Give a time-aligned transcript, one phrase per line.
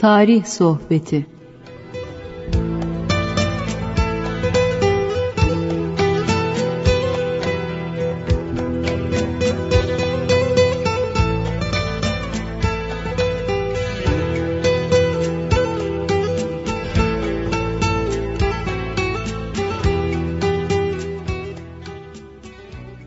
[0.00, 1.26] Tarih Sohbeti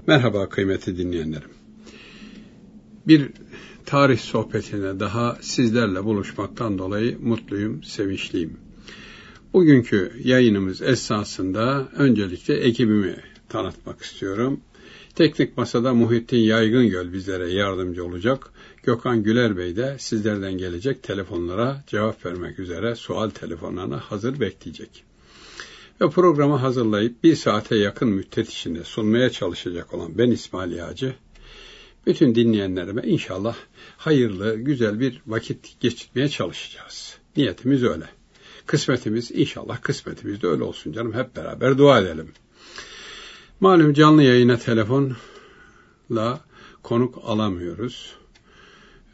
[0.07, 1.49] Merhaba kıymetli dinleyenlerim.
[3.07, 3.31] Bir
[3.93, 8.57] tarih sohbetine daha sizlerle buluşmaktan dolayı mutluyum, sevinçliyim.
[9.53, 13.15] Bugünkü yayınımız esasında öncelikle ekibimi
[13.49, 14.59] tanıtmak istiyorum.
[15.15, 18.51] Teknik Masada Muhittin Yaygıngöl bizlere yardımcı olacak.
[18.83, 25.03] Gökhan Güler Bey de sizlerden gelecek telefonlara cevap vermek üzere sual telefonlarına hazır bekleyecek
[26.01, 31.15] ve programı hazırlayıp bir saate yakın müddet içinde sunmaya çalışacak olan ben İsmail Yağcı,
[32.05, 33.55] bütün dinleyenlerime inşallah
[33.97, 37.17] hayırlı, güzel bir vakit geçirmeye çalışacağız.
[37.37, 38.05] Niyetimiz öyle.
[38.65, 41.13] Kısmetimiz inşallah kısmetimiz de öyle olsun canım.
[41.13, 42.31] Hep beraber dua edelim.
[43.59, 46.39] Malum canlı yayına telefonla
[46.83, 48.15] konuk alamıyoruz.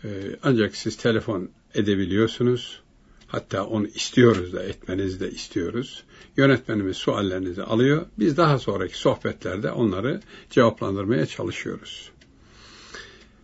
[0.03, 0.09] Ee,
[0.43, 2.81] ancak siz telefon edebiliyorsunuz.
[3.27, 6.03] Hatta onu istiyoruz da etmenizi de istiyoruz.
[6.37, 8.05] Yönetmenimiz suallerinizi alıyor.
[8.19, 12.11] Biz daha sonraki sohbetlerde onları cevaplandırmaya çalışıyoruz.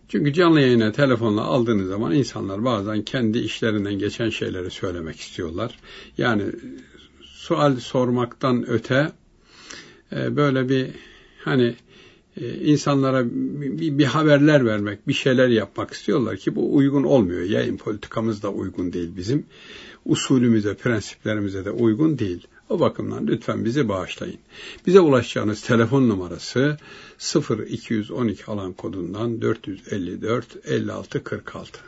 [0.08, 5.78] Çünkü canlı yayına telefonla aldığınız zaman insanlar bazen kendi işlerinden geçen şeyleri söylemek istiyorlar.
[6.18, 6.44] Yani
[7.22, 9.12] sual sormaktan öte
[10.12, 10.90] e, böyle bir
[11.44, 11.74] hani
[12.40, 17.42] e, insanlara bir, haberler vermek, bir şeyler yapmak istiyorlar ki bu uygun olmuyor.
[17.42, 19.46] Yayın politikamız da uygun değil bizim.
[20.04, 22.46] Usulümüze, prensiplerimize de uygun değil.
[22.68, 24.38] O bakımdan lütfen bizi bağışlayın.
[24.86, 26.76] Bize ulaşacağınız telefon numarası
[27.68, 31.80] 0212 alan kodundan 454 56 46.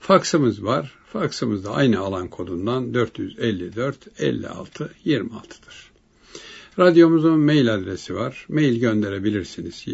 [0.00, 0.98] Faksımız var.
[1.12, 5.90] Faksımız da aynı alan kodundan 454 56 26'dır.
[6.78, 8.46] Radyomuzun mail adresi var.
[8.48, 9.84] Mail gönderebilirsiniz.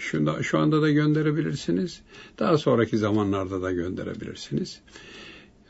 [0.00, 2.00] Şunda, şu anda da gönderebilirsiniz.
[2.38, 4.80] Daha sonraki zamanlarda da gönderebilirsiniz.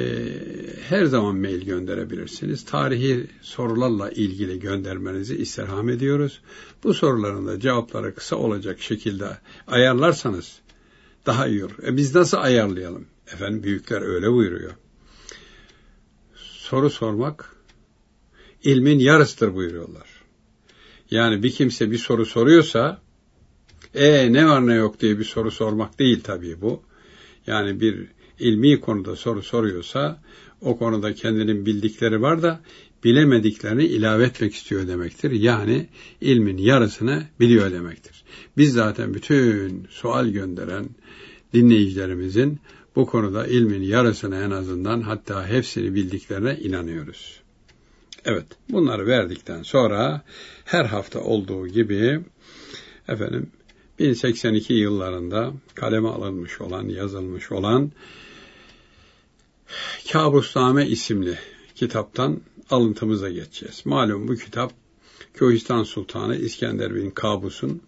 [0.89, 2.65] her zaman mail gönderebilirsiniz.
[2.65, 6.41] Tarihi sorularla ilgili göndermenizi istirham ediyoruz.
[6.83, 10.59] Bu soruların da cevapları kısa olacak şekilde ayarlarsanız
[11.27, 11.77] daha iyi olur.
[11.87, 13.05] E biz nasıl ayarlayalım?
[13.33, 14.71] Efendim büyükler öyle buyuruyor.
[16.35, 17.55] Soru sormak
[18.63, 20.07] ilmin yarısıdır buyuruyorlar.
[21.11, 23.01] Yani bir kimse bir soru soruyorsa
[23.95, 26.83] e ne var ne yok diye bir soru sormak değil tabii bu.
[27.47, 28.07] Yani bir
[28.39, 30.21] ilmi konuda soru soruyorsa
[30.61, 32.61] o konuda kendinin bildikleri var da
[33.03, 35.31] bilemediklerini ilave etmek istiyor demektir.
[35.31, 35.87] Yani
[36.21, 38.23] ilmin yarısını biliyor demektir.
[38.57, 40.89] Biz zaten bütün sual gönderen
[41.53, 42.59] dinleyicilerimizin
[42.95, 47.39] bu konuda ilmin yarısını en azından hatta hepsini bildiklerine inanıyoruz.
[48.25, 50.21] Evet, bunları verdikten sonra
[50.65, 52.19] her hafta olduğu gibi
[53.07, 53.51] efendim
[53.99, 57.91] 1082 yıllarında kaleme alınmış olan, yazılmış olan
[60.11, 61.37] Kabusname isimli
[61.75, 63.81] kitaptan alıntımıza geçeceğiz.
[63.85, 64.73] Malum bu kitap
[65.33, 67.81] Köhistan Sultanı İskender bin Kabus'un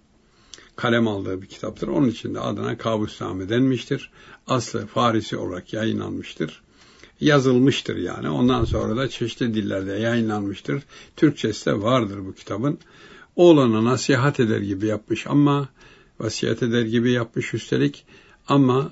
[0.76, 1.88] kalem aldığı bir kitaptır.
[1.88, 4.12] Onun için de adına Kabusname denmiştir.
[4.48, 6.62] Aslı Farisi olarak yayınlanmıştır.
[7.22, 8.30] Yazılmıştır yani.
[8.30, 10.84] Ondan sonra da çeşitli dillerde yayınlanmıştır.
[11.16, 12.80] Türkçesi de vardır bu kitabın.
[13.36, 15.70] Oğlana nasihat eder gibi yapmış ama
[16.20, 18.06] vasiyet eder gibi yapmış üstelik
[18.48, 18.92] ama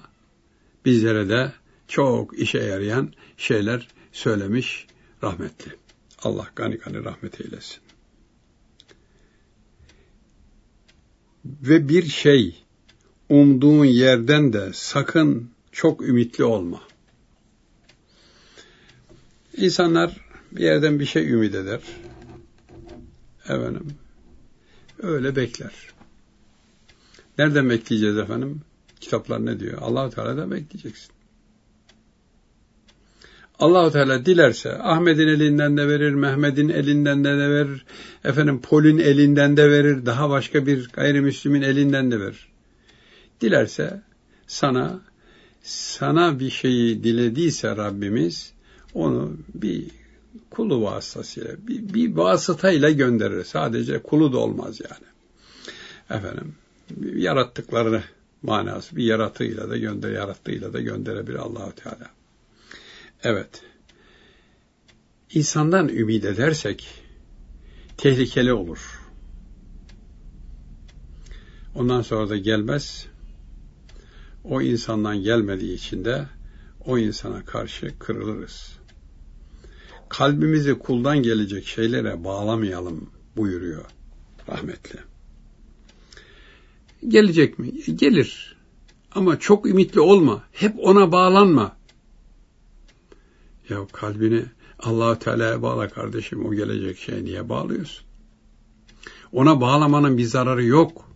[0.85, 1.53] bizlere de
[1.87, 4.87] çok işe yarayan şeyler söylemiş
[5.23, 5.71] rahmetli.
[6.23, 7.79] Allah gani gani rahmet eylesin.
[11.45, 12.63] Ve bir şey
[13.29, 16.81] umduğun yerden de sakın çok ümitli olma.
[19.57, 20.17] İnsanlar
[20.51, 21.81] bir yerden bir şey ümit eder.
[23.43, 23.87] Efendim,
[24.99, 25.73] öyle bekler.
[27.37, 28.61] Nereden bekleyeceğiz efendim?
[28.99, 29.77] Kitaplar ne diyor?
[29.81, 31.16] allah Teala'dan bekleyeceksin.
[33.59, 37.85] Allahu Teala dilerse Ahmet'in elinden de verir, Mehmet'in elinden de, de verir,
[38.23, 42.47] efendim Pol'ün elinden de verir, daha başka bir gayrimüslimin elinden de verir.
[43.41, 44.01] Dilerse
[44.47, 45.01] sana
[45.63, 48.53] sana bir şeyi dilediyse Rabbimiz
[48.93, 49.85] onu bir
[50.49, 53.43] kulu vasıtasıyla, bir, bir vasıtayla gönderir.
[53.43, 55.07] Sadece kulu da olmaz yani.
[56.19, 56.55] Efendim,
[57.15, 58.03] yarattıklarını
[58.41, 62.16] manası bir yaratığıyla da gönder yarattığıyla da gönderebilir Allahu Teala.
[63.23, 63.61] Evet.
[65.33, 66.87] İnsandan ümit edersek
[67.97, 68.99] tehlikeli olur.
[71.75, 73.07] Ondan sonra da gelmez.
[74.43, 76.25] O insandan gelmediği için de
[76.85, 78.77] o insana karşı kırılırız.
[80.09, 83.85] Kalbimizi kuldan gelecek şeylere bağlamayalım buyuruyor
[84.49, 84.99] rahmetli.
[87.07, 87.71] Gelecek mi?
[87.95, 88.57] Gelir.
[89.11, 90.43] Ama çok ümitli olma.
[90.51, 91.76] Hep ona bağlanma.
[93.69, 94.45] Ya kalbini
[94.79, 96.45] allah Teala'ya bağla kardeşim.
[96.45, 98.05] O gelecek şey niye bağlıyorsun?
[99.31, 101.11] Ona bağlamanın bir zararı yok.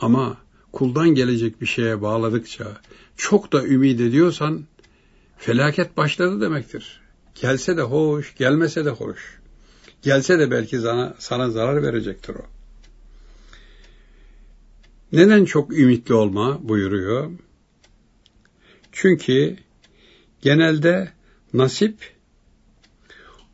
[0.00, 0.36] Ama
[0.72, 2.80] kuldan gelecek bir şeye bağladıkça
[3.16, 4.64] çok da ümit ediyorsan
[5.38, 7.00] felaket başladı demektir.
[7.34, 9.38] Gelse de hoş, gelmese de hoş.
[10.02, 12.46] Gelse de belki sana, sana zarar verecektir o.
[15.12, 17.30] Neden çok ümitli olma buyuruyor?
[18.92, 19.56] Çünkü
[20.42, 21.12] genelde
[21.54, 22.14] nasip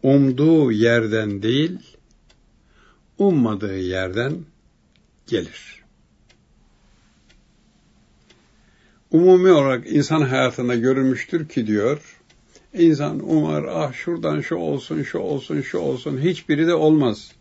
[0.02, 1.78] umduğu yerden değil,
[3.18, 4.44] ummadığı yerden
[5.26, 5.82] gelir.
[9.10, 12.18] Umumi olarak insan hayatında görülmüştür ki diyor,
[12.74, 16.20] İnsan umar, ah şuradan şu olsun, şu olsun, şu olsun.
[16.20, 17.32] Hiçbiri de olmaz.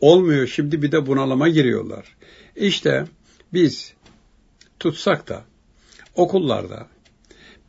[0.00, 0.46] Olmuyor.
[0.46, 2.16] Şimdi bir de bunalıma giriyorlar.
[2.56, 3.04] İşte
[3.52, 3.94] biz
[4.78, 5.44] tutsak da
[6.14, 6.88] okullarda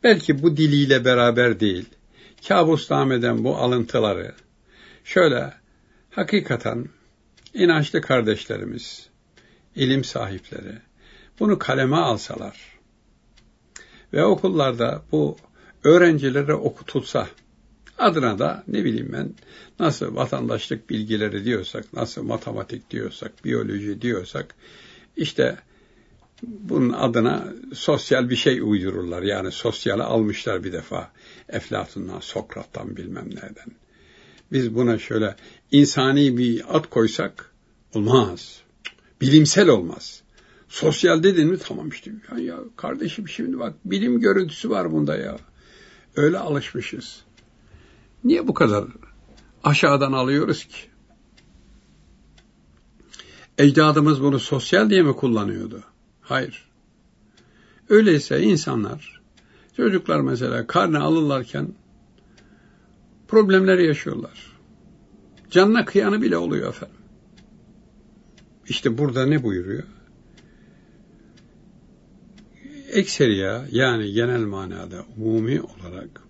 [0.02, 1.84] belki bu diliyle beraber değil,
[2.48, 4.34] kabusnam eden bu alıntıları
[5.04, 5.54] şöyle
[6.10, 6.88] hakikaten
[7.54, 9.08] inançlı kardeşlerimiz,
[9.74, 10.78] ilim sahipleri
[11.40, 12.78] bunu kaleme alsalar
[14.12, 15.36] ve okullarda bu
[15.84, 17.28] öğrencilere okutulsa,
[17.98, 19.34] adına da ne bileyim ben
[19.80, 24.54] nasıl vatandaşlık bilgileri diyorsak, nasıl matematik diyorsak, biyoloji diyorsak,
[25.16, 25.56] işte
[26.42, 27.44] bunun adına
[27.74, 29.22] sosyal bir şey uydururlar.
[29.22, 31.10] Yani sosyale almışlar bir defa.
[31.48, 33.72] Eflatun'dan, Sokrat'tan bilmem nereden.
[34.52, 35.36] Biz buna şöyle
[35.70, 37.52] insani bir ad koysak
[37.94, 38.60] olmaz.
[39.20, 40.22] Bilimsel olmaz.
[40.68, 42.10] Sosyal dedin mi tamam işte.
[42.32, 45.36] Ya, ya kardeşim şimdi bak bilim görüntüsü var bunda ya.
[46.16, 47.22] Öyle alışmışız.
[48.24, 48.84] Niye bu kadar
[49.64, 50.76] aşağıdan alıyoruz ki?
[53.58, 55.82] Ecdadımız bunu sosyal diye mi kullanıyordu?
[56.20, 56.68] Hayır.
[57.88, 59.15] Öyleyse insanlar,
[59.76, 61.68] çocuklar mesela karne alırlarken
[63.28, 64.52] problemler yaşıyorlar.
[65.50, 66.96] Canına kıyanı bile oluyor efendim.
[68.68, 69.84] İşte burada ne buyuruyor?
[72.96, 76.22] ekseriya yani genel manada umumi olarak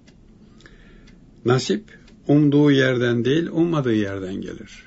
[1.45, 4.83] nasip umduğu yerden değil ummadığı yerden gelir.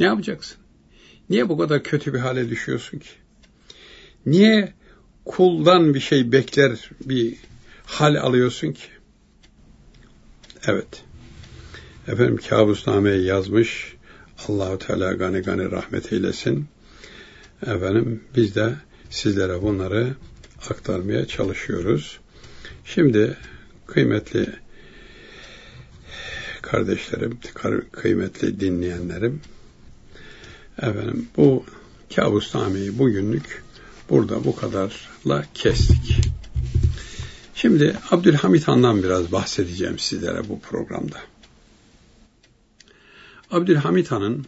[0.00, 0.58] Ne yapacaksın?
[1.30, 3.08] Niye bu kadar kötü bir hale düşüyorsun ki?
[4.26, 4.74] Niye
[5.24, 7.34] kuldan bir şey bekler bir
[7.86, 8.86] hal alıyorsun ki?
[10.66, 11.04] Evet.
[12.08, 13.96] Efendim kabusnameyi yazmış.
[14.48, 16.66] Allahu Teala gani gani rahmet eylesin.
[17.62, 18.74] Efendim biz de
[19.10, 20.14] sizlere bunları
[20.70, 22.18] aktarmaya çalışıyoruz.
[22.84, 23.36] Şimdi
[23.86, 24.46] kıymetli
[26.62, 27.38] kardeşlerim,
[27.92, 29.40] kıymetli dinleyenlerim,
[30.78, 31.64] efendim bu
[32.16, 33.61] kabusnameyi bugünlük
[34.12, 36.16] burada bu kadarla kestik.
[37.54, 41.16] Şimdi Abdülhamit Han'dan biraz bahsedeceğim sizlere bu programda.
[43.50, 44.46] Abdülhamit Han'ın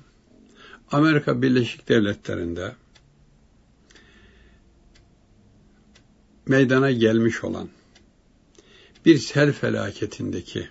[0.93, 2.75] Amerika Birleşik Devletleri'nde
[6.47, 7.69] meydana gelmiş olan
[9.05, 10.69] bir sel felaketindeki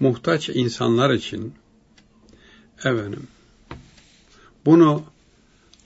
[0.00, 1.54] muhtaç insanlar için
[2.78, 3.26] efendim
[4.66, 5.04] bunu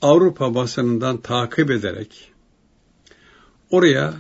[0.03, 2.33] Avrupa basınından takip ederek
[3.71, 4.15] oraya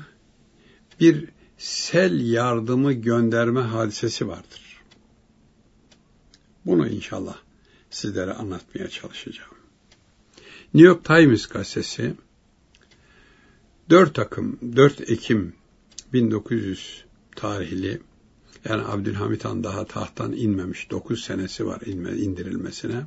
[1.00, 4.82] bir sel yardımı gönderme hadisesi vardır.
[6.66, 7.37] Bunu inşallah
[7.90, 9.50] sizlere anlatmaya çalışacağım.
[10.75, 12.14] New York Times gazetesi
[13.90, 15.52] 4 Akım, 4 Ekim
[16.12, 17.04] 1900
[17.37, 18.00] tarihli
[18.68, 23.02] yani Abdülhamit Han daha tahttan inmemiş 9 senesi var inme, indirilmesine.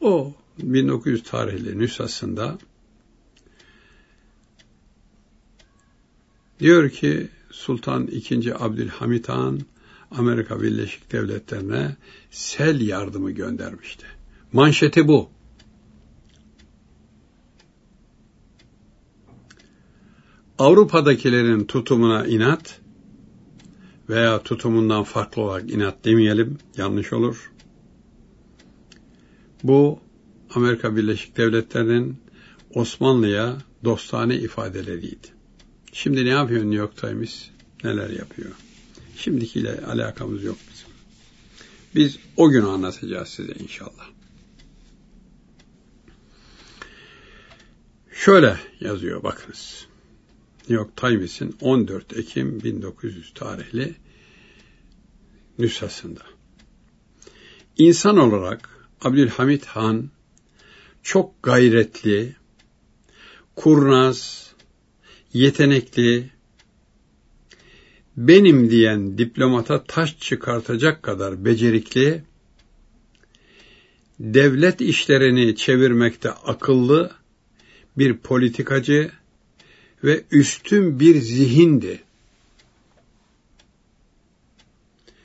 [0.00, 2.58] O 1900 tarihli nüshasında
[6.60, 8.52] diyor ki Sultan II.
[8.58, 9.60] Abdülhamit Han
[10.10, 11.96] Amerika Birleşik Devletleri'ne
[12.30, 14.06] sel yardımı göndermişti.
[14.52, 15.30] Manşeti bu.
[20.58, 22.80] Avrupa'dakilerin tutumuna inat
[24.08, 27.52] veya tutumundan farklı olarak inat demeyelim, yanlış olur.
[29.62, 30.00] Bu
[30.54, 32.16] Amerika Birleşik Devletleri'nin
[32.74, 35.28] Osmanlı'ya dostane ifadeleriydi.
[35.92, 37.48] Şimdi ne yapıyor New York Times?
[37.84, 38.50] Neler yapıyor?
[39.16, 40.88] Şimdikiyle alakamız yok bizim.
[41.94, 44.08] Biz o günü anlatacağız size inşallah.
[48.12, 49.86] Şöyle yazıyor bakınız.
[50.60, 53.94] New York Times'in 14 Ekim 1900 tarihli
[55.58, 56.22] nüshasında.
[57.78, 60.10] İnsan olarak Abdülhamit Han
[61.08, 62.34] çok gayretli,
[63.56, 64.50] kurnaz,
[65.32, 66.30] yetenekli,
[68.16, 72.22] benim diyen diplomata taş çıkartacak kadar becerikli,
[74.20, 77.10] devlet işlerini çevirmekte akıllı
[77.98, 79.10] bir politikacı
[80.04, 82.02] ve üstün bir zihindi.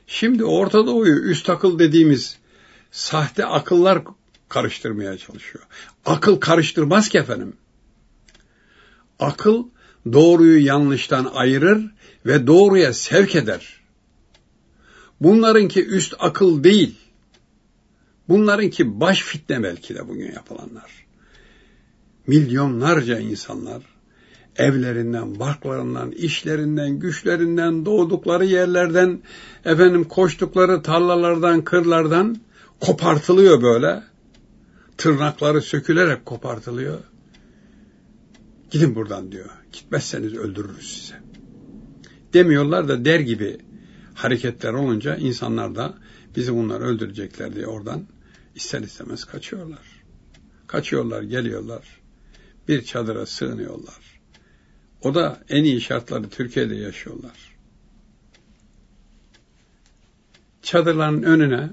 [0.07, 2.37] Şimdi Orta Doğu'yu üst akıl dediğimiz
[2.91, 4.03] sahte akıllar
[4.53, 5.65] karıştırmaya çalışıyor.
[6.05, 7.53] Akıl karıştırmaz ki efendim.
[9.19, 9.63] Akıl
[10.13, 11.91] doğruyu yanlıştan ayırır
[12.25, 13.81] ve doğruya sevk eder.
[15.22, 16.95] Bunlarınki üst akıl değil.
[18.29, 21.05] Bunlarınki baş fitne belki de bugün yapılanlar.
[22.27, 23.81] Milyonlarca insanlar
[24.55, 29.22] evlerinden, barklarından, işlerinden, güçlerinden, doğdukları yerlerden,
[29.65, 32.38] efendim koştukları tarlalardan, kırlardan
[32.79, 34.03] kopartılıyor böyle.
[34.97, 37.00] Tırnakları sökülerek kopartılıyor.
[38.71, 39.50] Gidin buradan diyor.
[39.71, 41.21] Gitmezseniz öldürürüz size.
[42.33, 43.57] Demiyorlar da der gibi
[44.13, 45.93] hareketler olunca insanlar da
[46.35, 48.07] bizi bunlar öldürecekler diye oradan
[48.55, 50.03] ister istemez kaçıyorlar.
[50.67, 52.01] Kaçıyorlar, geliyorlar.
[52.67, 54.19] Bir çadıra sığınıyorlar.
[55.01, 57.57] O da en iyi şartları Türkiye'de yaşıyorlar.
[60.62, 61.69] Çadırların önüne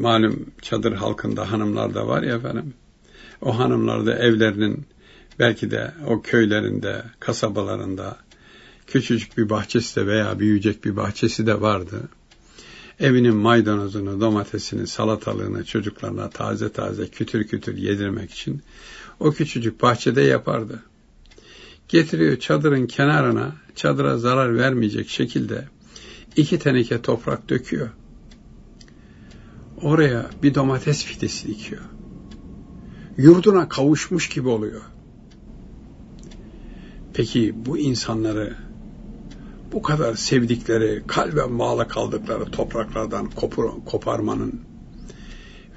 [0.00, 2.74] malum çadır halkında hanımlar da var ya efendim.
[3.42, 4.86] O hanımlar da evlerinin
[5.38, 8.16] belki de o köylerinde, kasabalarında
[8.86, 12.08] küçücük bir bahçesi de veya büyüyecek bir bahçesi de vardı.
[13.00, 18.62] Evinin maydanozunu, domatesini, salatalığını çocuklarına taze taze kütür kütür yedirmek için
[19.20, 20.82] o küçücük bahçede yapardı.
[21.88, 25.64] Getiriyor çadırın kenarına, çadıra zarar vermeyecek şekilde
[26.36, 27.88] iki teneke toprak döküyor.
[29.82, 31.82] Oraya bir domates fidesi dikiyor.
[33.16, 34.82] Yurduna kavuşmuş gibi oluyor.
[37.14, 38.56] Peki bu insanları
[39.72, 44.60] bu kadar sevdikleri, kalben bağlı kaldıkları topraklardan kopur, koparmanın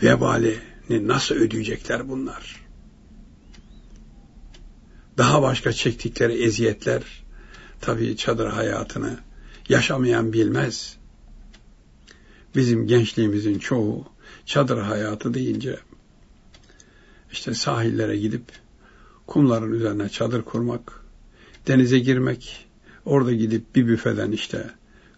[0.04, 2.64] vebalini nasıl ödeyecekler bunlar?
[5.18, 7.04] Daha başka çektikleri eziyetler,
[7.82, 9.18] tabii çadır hayatını
[9.70, 10.98] yaşamayan bilmez.
[12.56, 14.06] Bizim gençliğimizin çoğu
[14.46, 15.80] çadır hayatı deyince
[17.32, 18.44] işte sahillere gidip
[19.28, 21.04] kumların üzerine çadır kurmak,
[21.68, 22.68] denize girmek,
[23.06, 24.70] orada gidip bir büfeden işte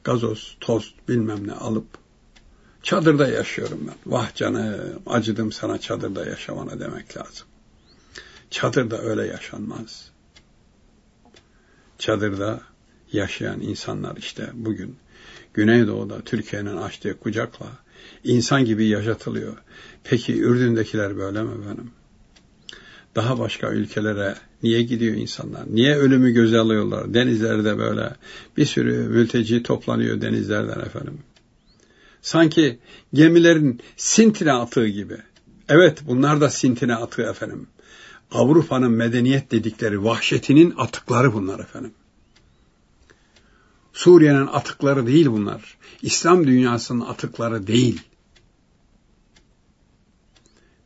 [0.04, 1.88] gazoz, tost bilmem ne alıp
[2.84, 4.12] çadırda yaşıyorum ben.
[4.12, 7.48] Vah canım acıdım sana çadırda yaşamana demek lazım.
[8.50, 10.12] Çadırda öyle yaşanmaz.
[12.00, 12.62] Çadırda
[13.12, 14.98] yaşayan insanlar işte bugün
[15.56, 17.68] Güneydoğu'da Türkiye'nin açtığı kucakla
[18.24, 19.58] insan gibi yaşatılıyor.
[20.04, 21.92] Peki Ürdün'dekiler böyle mi benim?
[23.16, 25.64] Daha başka ülkelere niye gidiyor insanlar?
[25.70, 27.14] Niye ölümü göze alıyorlar?
[27.14, 28.16] Denizlerde böyle
[28.58, 31.20] bir sürü mülteci toplanıyor denizlerden efendim.
[32.22, 32.80] Sanki
[33.14, 35.18] gemilerin sintine atığı gibi.
[35.70, 37.68] Evet bunlar da sintine atığı efendim.
[38.32, 41.94] Avrupa'nın medeniyet dedikleri vahşetinin atıkları bunlar efendim.
[43.96, 45.78] Suriye'nin atıkları değil bunlar.
[46.02, 48.02] İslam dünyasının atıkları değil.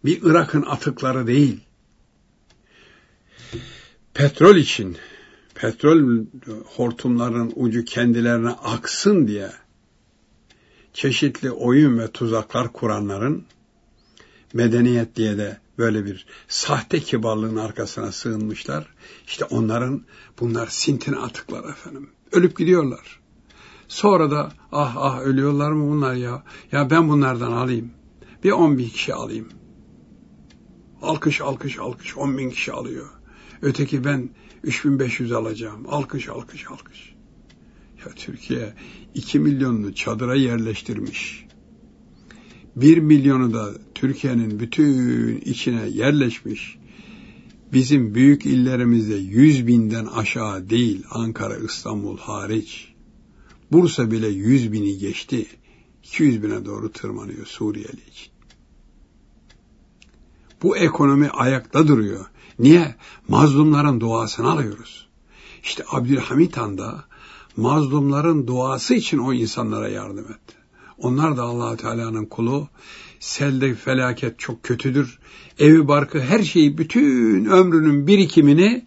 [0.06, 1.60] Bir Irak'ın atıkları değil.
[4.13, 4.98] Petrol için,
[5.56, 6.25] petrol
[6.66, 9.51] hortumlarının ucu kendilerine aksın diye
[10.94, 13.46] çeşitli oyun ve tuzaklar kuranların
[14.54, 18.88] medeniyet diye de böyle bir sahte kibarlığın arkasına sığınmışlar.
[19.28, 20.06] İşte onların
[20.39, 22.10] bunlar sintin atıklar efendim.
[22.32, 23.20] Ölüp gidiyorlar.
[23.88, 26.44] Sonra da ah ah ölüyorlar mı bunlar ya?
[26.72, 27.92] Ya ben bunlardan alayım.
[28.44, 29.48] Bir on bin kişi alayım.
[31.02, 33.10] Alkış alkış alkış on bin kişi alıyor.
[33.62, 34.30] Öteki ben
[34.64, 35.86] 3500 alacağım.
[35.90, 37.16] Alkış alkış alkış.
[38.06, 38.74] Ya Türkiye
[39.16, 41.46] 2 milyonunu çadıra yerleştirmiş.
[42.76, 46.79] 1 milyonu da Türkiye'nin bütün içine yerleşmiş.
[47.74, 52.94] Bizim büyük illerimizde 100 binden aşağı değil Ankara, İstanbul hariç.
[53.72, 55.46] Bursa bile 100 bini geçti.
[56.04, 58.32] 200 bine doğru tırmanıyor Suriyeli için.
[60.64, 62.26] Bu ekonomi ayakta duruyor.
[62.60, 62.96] Niye?
[63.28, 65.08] Mazlumların duasını alıyoruz.
[65.64, 67.04] İşte Abdülhamit Han da
[67.58, 70.56] mazlumların duası için o insanlara yardım etti.
[70.98, 72.68] Onlar da allah Teala'nın kulu.
[73.20, 75.20] Selde felaket çok kötüdür.
[75.60, 78.86] Evi barkı her şeyi bütün ömrünün birikimini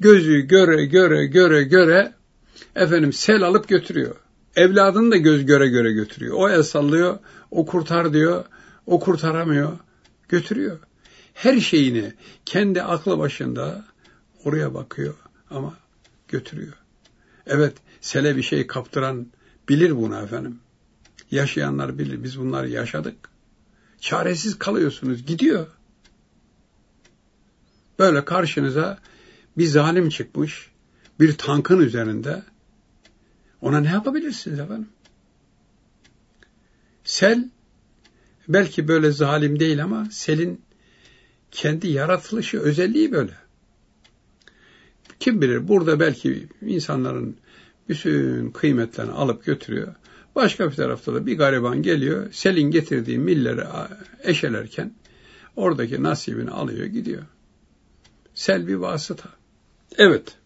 [0.00, 2.12] gözü göre göre göre göre
[2.76, 4.16] efendim sel alıp götürüyor.
[4.56, 6.36] Evladını da göz göre göre götürüyor.
[6.38, 7.18] O el sallıyor,
[7.50, 8.44] o kurtar diyor,
[8.86, 9.72] o kurtaramıyor,
[10.28, 10.78] götürüyor.
[11.34, 12.12] Her şeyini
[12.44, 13.84] kendi aklı başında
[14.44, 15.14] oraya bakıyor
[15.50, 15.74] ama
[16.28, 16.72] götürüyor.
[17.46, 19.26] Evet, sele bir şey kaptıran
[19.68, 20.58] bilir bunu efendim.
[21.30, 22.24] Yaşayanlar bilir.
[22.24, 23.33] Biz bunları yaşadık.
[24.04, 25.26] Çaresiz kalıyorsunuz.
[25.26, 25.66] Gidiyor.
[27.98, 28.98] Böyle karşınıza
[29.58, 30.70] bir zalim çıkmış.
[31.20, 32.42] Bir tankın üzerinde.
[33.60, 34.88] Ona ne yapabilirsiniz efendim?
[37.04, 37.50] Sel
[38.48, 40.60] belki böyle zalim değil ama selin
[41.50, 43.34] kendi yaratılışı, özelliği böyle.
[45.20, 47.36] Kim bilir burada belki insanların
[47.88, 49.94] bütün kıymetlerini alıp götürüyor.
[50.34, 53.62] Başka bir tarafta da bir gariban geliyor, selin getirdiği milleri
[54.22, 54.94] eşelerken
[55.56, 57.22] oradaki nasibini alıyor gidiyor.
[58.34, 59.28] Sel bir vasıta.
[59.98, 60.36] Evet.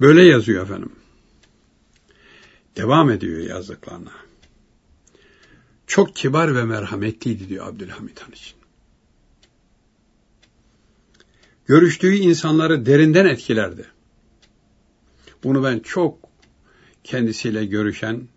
[0.00, 0.92] Böyle yazıyor efendim.
[2.76, 4.12] Devam ediyor yazdıklarına.
[5.86, 8.56] Çok kibar ve merhametliydi diyor Abdülhamit Han için.
[11.66, 13.86] Görüştüğü insanları derinden etkilerdi.
[15.44, 16.18] Bunu ben çok
[17.04, 18.28] kendisiyle görüşen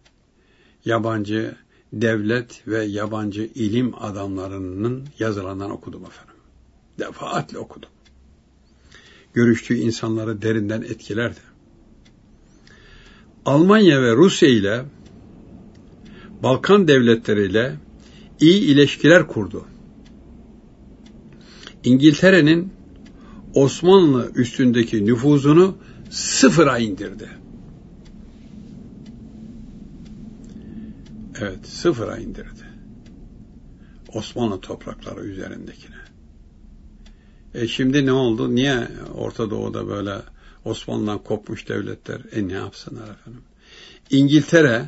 [0.86, 1.56] yabancı
[1.94, 6.36] devlet ve yabancı ilim adamlarının yazılarından okudum efendim.
[7.00, 7.90] Defaatle okudum.
[9.34, 11.40] Görüştüğü insanları derinden etkilerdi.
[13.46, 14.86] Almanya ve Rusya ile
[16.44, 17.76] Balkan devletleriyle
[18.40, 19.66] iyi ilişkiler kurdu.
[21.84, 22.74] İngiltere'nin
[23.54, 25.78] Osmanlı üstündeki nüfuzunu
[26.10, 27.30] sıfıra indirdi.
[31.40, 32.66] Evet, sıfıra indirdi.
[34.14, 35.96] Osmanlı toprakları üzerindekine.
[37.54, 38.56] E şimdi ne oldu?
[38.56, 40.16] Niye Orta Doğu'da böyle
[40.66, 42.22] Osmanlı'dan kopmuş devletler?
[42.32, 43.42] E ne yapsınlar efendim?
[44.10, 44.86] İngiltere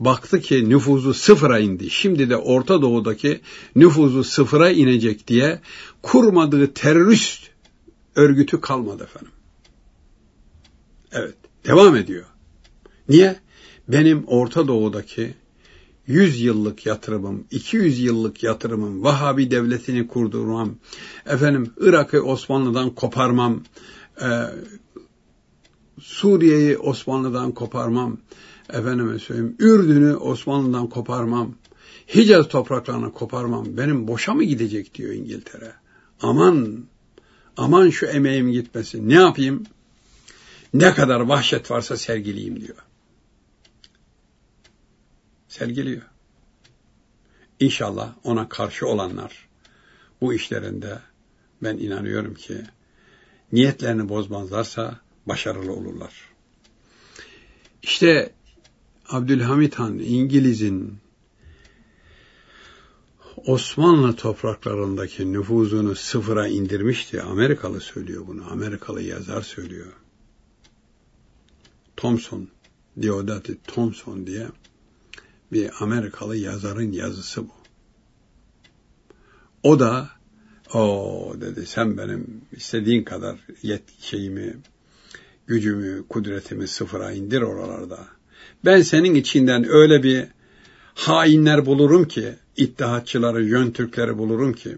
[0.00, 1.90] baktı ki nüfuzu sıfıra indi.
[1.90, 3.40] Şimdi de Orta Doğu'daki
[3.76, 5.60] nüfuzu sıfıra inecek diye
[6.02, 7.50] kurmadığı terörist
[8.16, 9.32] örgütü kalmadı efendim.
[11.12, 11.34] Evet,
[11.66, 12.24] devam ediyor.
[13.08, 13.36] Niye?
[13.88, 15.34] Benim Orta Doğu'daki
[16.06, 20.74] 100 yıllık yatırımım, 200 yıllık yatırımım, Vahabi devletini kurdurmam,
[21.26, 23.62] efendim Irak'ı Osmanlı'dan koparmam,
[24.20, 24.28] e,
[26.00, 28.18] Suriye'yi Osmanlı'dan koparmam,
[28.70, 31.54] efendime söyleyeyim, Ürdün'ü Osmanlı'dan koparmam,
[32.14, 35.72] Hicaz topraklarını koparmam, benim boşa mı gidecek diyor İngiltere.
[36.22, 36.84] Aman,
[37.56, 39.64] aman şu emeğim gitmesin, ne yapayım?
[40.74, 42.76] Ne kadar vahşet varsa sergileyim diyor
[45.54, 46.02] sergiliyor.
[47.60, 49.48] İnşallah ona karşı olanlar
[50.20, 50.98] bu işlerinde
[51.62, 52.62] ben inanıyorum ki
[53.52, 56.12] niyetlerini bozmazlarsa başarılı olurlar.
[57.82, 58.32] İşte
[59.08, 60.98] Abdülhamit Han İngiliz'in
[63.36, 67.22] Osmanlı topraklarındaki nüfuzunu sıfıra indirmişti.
[67.22, 68.50] Amerikalı söylüyor bunu.
[68.50, 69.92] Amerikalı yazar söylüyor.
[71.96, 72.48] Thompson,
[73.02, 74.46] Diodati Thompson diye
[75.54, 77.52] bir Amerikalı yazarın yazısı bu.
[79.62, 80.08] O da
[80.74, 84.56] o dedi sen benim istediğin kadar yet şeyimi,
[85.46, 87.98] gücümü, kudretimi sıfıra indir oralarda.
[88.64, 90.26] Ben senin içinden öyle bir
[90.94, 94.76] hainler bulurum ki, iddihatçıları, yön Türkleri bulurum ki,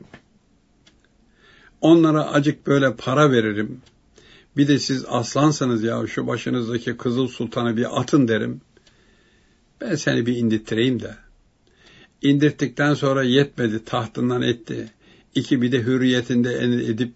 [1.80, 3.80] onlara acık böyle para veririm.
[4.56, 8.60] Bir de siz aslansınız ya şu başınızdaki Kızıl Sultan'ı bir atın derim.
[9.80, 11.14] Ben seni bir indirttireyim de.
[12.22, 14.90] İndirttikten sonra yetmedi, tahtından etti.
[15.34, 17.12] İki bir de hürriyetinde edip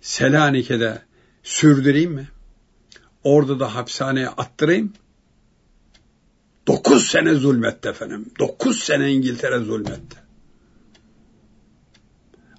[0.00, 1.02] Selanik'e
[1.42, 2.28] sürdüreyim mi?
[3.24, 4.92] Orada da hapishaneye attırayım.
[6.66, 8.26] Dokuz sene zulmetti efendim.
[8.38, 10.16] Dokuz sene İngiltere zulmetti.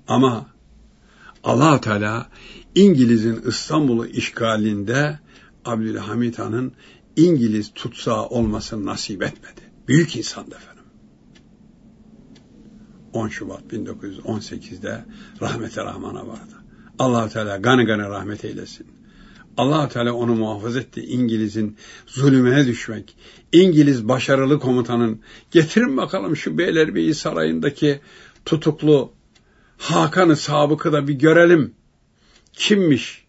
[0.08, 0.50] Ama
[1.44, 2.30] allah Teala
[2.76, 5.20] İngiliz'in İstanbul'u işgalinde
[5.66, 6.74] Abdülhamit Han'ın
[7.16, 9.62] İngiliz tutsağı olmasını nasip etmedi.
[9.88, 10.84] Büyük insandı efendim.
[13.14, 15.06] 10 Şubat 1918'de
[15.42, 16.56] rahmete rahmana vardı.
[17.00, 18.88] allah Teala gani gani rahmet eylesin.
[19.58, 21.02] allah Teala onu muhafaza etti.
[21.02, 23.16] İngiliz'in zulümüne düşmek.
[23.52, 28.00] İngiliz başarılı komutanın getirin bakalım şu Beylerbeyi Sarayı'ndaki
[28.46, 29.12] tutuklu
[29.78, 31.74] Hakan'ı sabıkı da bir görelim.
[32.54, 33.26] Kimmiş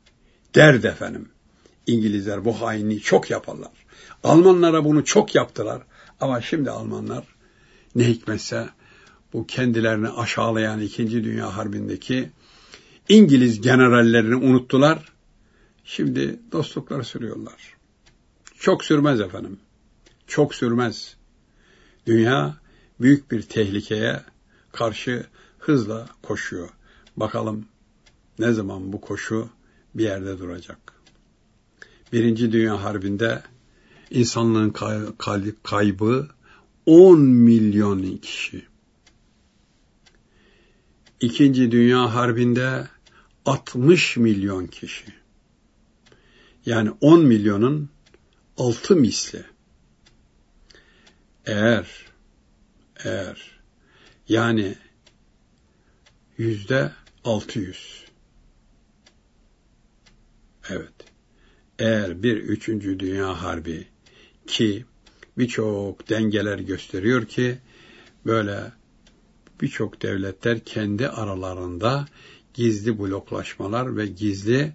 [0.54, 1.28] derdi efendim.
[1.86, 3.70] İngilizler bu hainliği çok yaparlar.
[4.26, 5.82] Almanlara bunu çok yaptılar.
[6.20, 7.24] Ama şimdi Almanlar
[7.94, 8.68] ne hikmetse
[9.32, 12.30] bu kendilerini aşağılayan İkinci Dünya Harbi'ndeki
[13.08, 15.12] İngiliz generallerini unuttular.
[15.84, 17.74] Şimdi dostlukları sürüyorlar.
[18.58, 19.58] Çok sürmez efendim.
[20.26, 21.16] Çok sürmez.
[22.06, 22.56] Dünya
[23.00, 24.20] büyük bir tehlikeye
[24.72, 25.26] karşı
[25.58, 26.68] hızla koşuyor.
[27.16, 27.64] Bakalım
[28.38, 29.48] ne zaman bu koşu
[29.94, 30.78] bir yerde duracak.
[32.12, 33.42] Birinci Dünya Harbi'nde
[34.10, 34.70] insanlığın
[35.62, 36.28] kaybı
[36.86, 38.66] 10 milyon kişi.
[41.20, 42.88] İkinci Dünya Harbi'nde
[43.44, 45.04] 60 milyon kişi.
[46.66, 47.88] Yani 10 milyonun
[48.56, 49.44] 6 misli.
[51.46, 51.86] Eğer
[53.04, 53.60] eğer
[54.28, 54.74] yani
[56.38, 56.92] yüzde
[57.24, 58.04] 600
[60.70, 60.92] evet
[61.78, 63.86] eğer bir üçüncü dünya harbi
[64.46, 64.84] ki
[65.38, 67.58] birçok dengeler gösteriyor ki
[68.26, 68.72] böyle
[69.60, 72.06] birçok devletler kendi aralarında
[72.54, 74.72] gizli bloklaşmalar ve gizli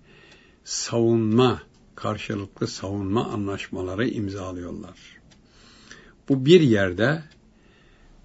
[0.64, 1.62] savunma,
[1.96, 4.98] karşılıklı savunma anlaşmaları imzalıyorlar.
[6.30, 7.24] Bu bir yerde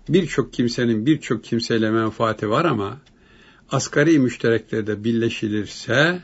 [0.08, 3.00] birçok kimsenin birçok kimseyle menfaati var ama
[3.70, 6.22] asgari müştereklerde birleşilirse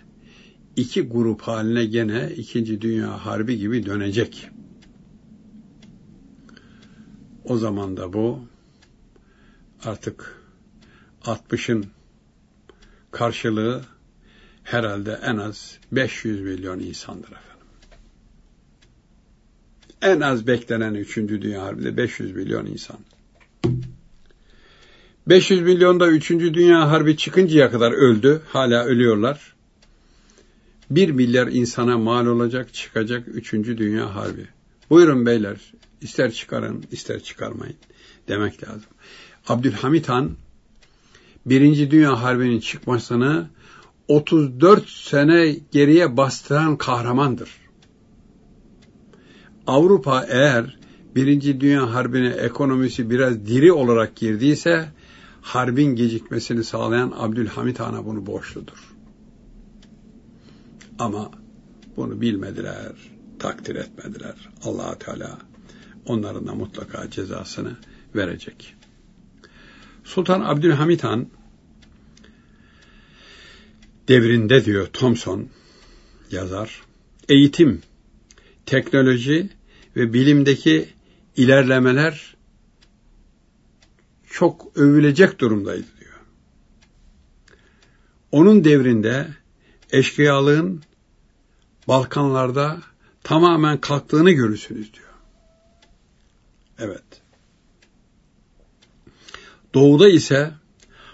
[0.76, 4.48] iki grup haline gene İkinci Dünya Harbi gibi dönecek.
[7.44, 8.40] O zaman da bu
[9.84, 10.42] artık
[11.22, 11.86] 60'ın
[13.10, 13.82] karşılığı
[14.64, 17.66] herhalde en az 500 milyon insandır efendim.
[20.02, 21.16] En az beklenen 3.
[21.16, 22.98] Dünya Harbi'de 500 milyon insan.
[25.26, 26.30] 500 milyonda 3.
[26.30, 28.42] Dünya Harbi çıkıncaya kadar öldü.
[28.48, 29.54] Hala ölüyorlar.
[30.90, 33.52] 1 milyar insana mal olacak, çıkacak 3.
[33.52, 34.46] Dünya Harbi.
[34.92, 37.76] Buyurun beyler, ister çıkarın, ister çıkarmayın
[38.28, 38.90] demek lazım.
[39.48, 40.30] Abdülhamit Han,
[41.46, 43.48] Birinci Dünya Harbi'nin çıkmasını
[44.08, 47.50] 34 sene geriye bastıran kahramandır.
[49.66, 50.78] Avrupa eğer
[51.16, 54.88] Birinci Dünya Harbi'ne ekonomisi biraz diri olarak girdiyse,
[55.40, 58.94] harbin gecikmesini sağlayan Abdülhamit Han'a bunu borçludur.
[60.98, 61.30] Ama
[61.96, 63.11] bunu bilmediler,
[63.42, 64.34] takdir etmediler.
[64.64, 65.38] allah Teala
[66.06, 67.76] onların da mutlaka cezasını
[68.14, 68.74] verecek.
[70.04, 71.28] Sultan Abdülhamit Han
[74.08, 75.48] devrinde diyor Thomson
[76.30, 76.82] yazar,
[77.28, 77.82] eğitim,
[78.66, 79.50] teknoloji
[79.96, 80.88] ve bilimdeki
[81.36, 82.36] ilerlemeler
[84.30, 86.20] çok övülecek durumdaydı diyor.
[88.32, 89.28] Onun devrinde
[89.92, 90.82] eşkıyalığın
[91.88, 92.82] Balkanlarda
[93.24, 95.08] tamamen kalktığını görürsünüz diyor.
[96.78, 97.22] Evet.
[99.74, 100.54] Doğuda ise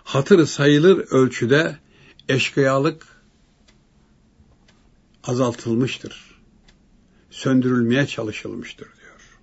[0.05, 1.79] hatır sayılır ölçüde
[2.29, 3.07] eşkıyalık
[5.25, 6.38] azaltılmıştır.
[7.31, 9.38] Söndürülmeye çalışılmıştır diyor.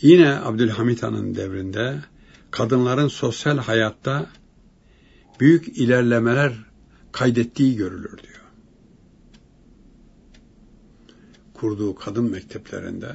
[0.00, 2.00] Yine Abdülhamit Han'ın devrinde
[2.50, 4.26] kadınların sosyal hayatta
[5.40, 6.52] büyük ilerlemeler
[7.12, 8.43] kaydettiği görülür diyor.
[11.54, 13.12] Kurduğu kadın mekteplerinde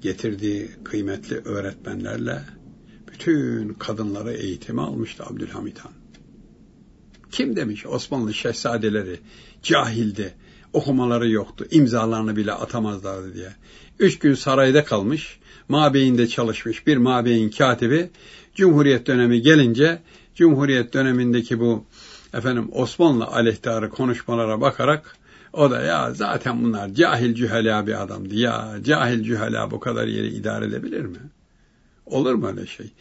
[0.00, 2.40] getirdiği kıymetli öğretmenlerle
[3.12, 5.92] bütün kadınları eğitime almıştı Abdülhamit Han.
[7.30, 9.20] Kim demiş Osmanlı şehzadeleri
[9.62, 10.34] cahildi,
[10.72, 13.52] okumaları yoktu, imzalarını bile atamazlardı diye.
[13.98, 18.10] Üç gün sarayda kalmış, mabeyinde çalışmış bir mabeyin katibi,
[18.54, 20.02] Cumhuriyet dönemi gelince,
[20.34, 21.84] Cumhuriyet dönemindeki bu
[22.34, 25.16] efendim Osmanlı aleyhtarı konuşmalara bakarak
[25.56, 28.34] o da ya zaten bunlar cahil cühela bir adamdı.
[28.34, 31.18] Ya cahil cühela bu kadar yeri idare edebilir mi?
[32.06, 32.92] Olur mu öyle şey?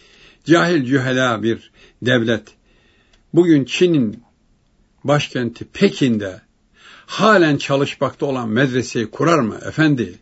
[0.44, 2.44] Cahil cühela bir devlet.
[3.34, 4.24] Bugün Çin'in
[5.04, 6.42] başkenti Pekin'de
[7.06, 10.20] halen çalışmakta olan medreseyi kurar mı efendi?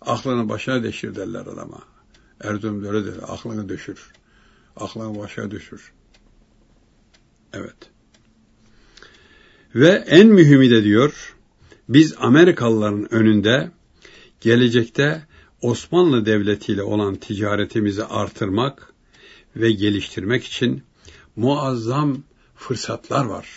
[0.00, 1.82] Aklını başına deşir derler adama.
[2.40, 3.18] Erzurum öyle der.
[3.28, 4.12] Aklını düşür.
[4.76, 5.92] Aklını başına düşür.
[7.52, 7.76] Evet.
[9.74, 11.33] Ve en mühimi de diyor,
[11.88, 13.70] biz Amerikalıların önünde
[14.40, 15.26] gelecekte
[15.60, 18.92] Osmanlı Devleti ile olan ticaretimizi artırmak
[19.56, 20.82] ve geliştirmek için
[21.36, 22.22] muazzam
[22.56, 23.48] fırsatlar var.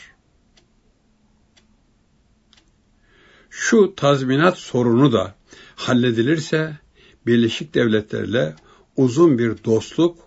[3.50, 5.36] Şu tazminat sorunu da
[5.76, 6.78] halledilirse
[7.26, 8.56] Birleşik Devletlerle
[8.96, 10.18] uzun bir dostluk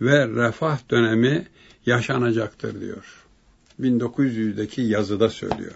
[0.00, 1.46] ve refah dönemi
[1.86, 3.24] yaşanacaktır diyor.
[3.80, 5.74] 1900'deki yazıda söylüyor.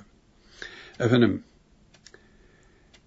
[1.00, 1.42] Efendim,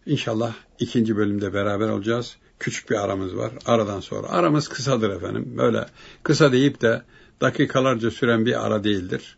[0.07, 2.37] inşallah ikinci bölümde beraber olacağız.
[2.59, 3.51] Küçük bir aramız var.
[3.65, 4.27] Aradan sonra.
[4.27, 5.53] Aramız kısadır efendim.
[5.57, 5.85] Böyle
[6.23, 7.03] kısa deyip de
[7.41, 9.37] dakikalarca süren bir ara değildir.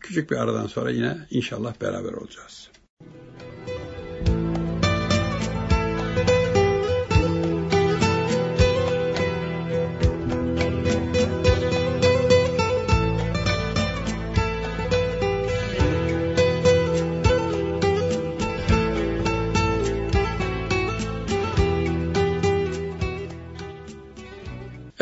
[0.00, 2.68] Küçük bir aradan sonra yine inşallah beraber olacağız.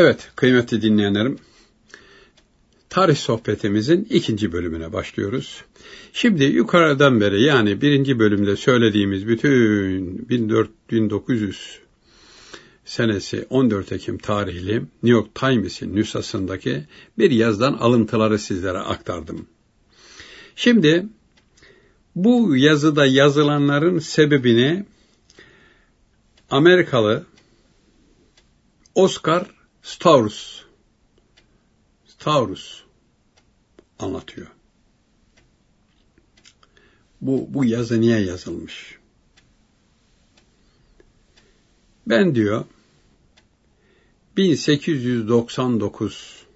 [0.02, 1.38] Evet, kıymetli dinleyenlerim,
[2.88, 5.64] tarih sohbetimizin ikinci bölümüne başlıyoruz.
[6.12, 11.78] Şimdi yukarıdan beri yani birinci bölümde söylediğimiz bütün 1900
[12.84, 16.84] senesi 14 Ekim tarihli New York Times'in nüshasındaki
[17.18, 19.46] bir yazdan alıntıları sizlere aktardım.
[20.56, 21.06] Şimdi
[22.16, 24.84] bu yazıda yazılanların sebebini
[26.50, 27.24] Amerikalı
[28.94, 30.64] Oscar Staurus
[32.06, 32.82] Staurus
[33.98, 34.46] anlatıyor.
[37.20, 38.98] Bu, bu yazı niye yazılmış?
[42.06, 42.64] Ben diyor
[44.36, 46.46] 1899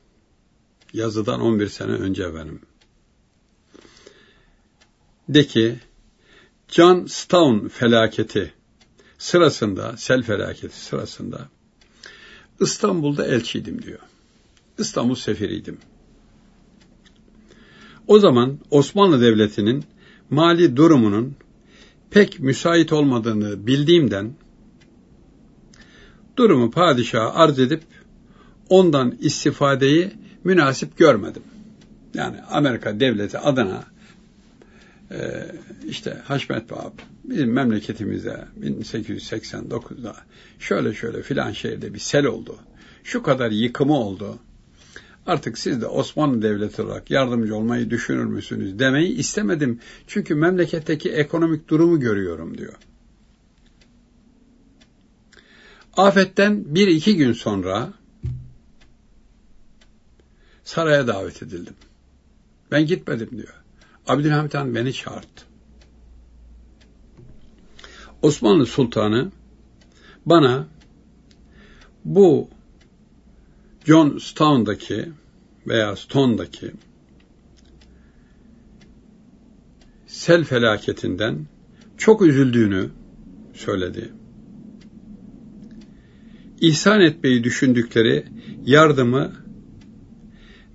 [0.92, 2.60] yazıdan 11 sene önce benim.
[5.28, 5.80] De ki
[6.68, 8.54] John Stone felaketi
[9.18, 11.48] sırasında, sel felaketi sırasında
[12.60, 13.98] İstanbul'da elçiydim diyor.
[14.78, 15.78] İstanbul sefiriydim.
[18.06, 19.84] O zaman Osmanlı Devleti'nin
[20.30, 21.34] mali durumunun
[22.10, 24.32] pek müsait olmadığını bildiğimden
[26.36, 27.82] durumu padişaha arz edip
[28.68, 30.12] ondan istifadeyi
[30.44, 31.42] münasip görmedim.
[32.14, 33.84] Yani Amerika devleti adına
[35.10, 35.46] e,
[35.86, 40.16] işte Haşmet Bab bizim memleketimizde 1889'da
[40.58, 42.58] şöyle şöyle filan şehirde bir sel oldu.
[43.04, 44.38] Şu kadar yıkımı oldu.
[45.26, 49.80] Artık siz de Osmanlı Devleti olarak yardımcı olmayı düşünür müsünüz demeyi istemedim.
[50.06, 52.74] Çünkü memleketteki ekonomik durumu görüyorum diyor.
[55.96, 57.92] Afetten bir iki gün sonra
[60.64, 61.74] saraya davet edildim.
[62.70, 63.54] Ben gitmedim diyor.
[64.06, 65.26] Abdülhamit Han beni çağırdı.
[68.22, 69.32] Osmanlı Sultanı
[70.26, 70.66] bana
[72.04, 72.48] bu
[73.84, 75.12] John Stone'daki
[75.66, 76.72] veya Stone'daki
[80.06, 81.46] sel felaketinden
[81.96, 82.90] çok üzüldüğünü
[83.54, 84.12] söyledi.
[86.60, 88.24] İhsan etmeyi düşündükleri
[88.64, 89.32] yardımı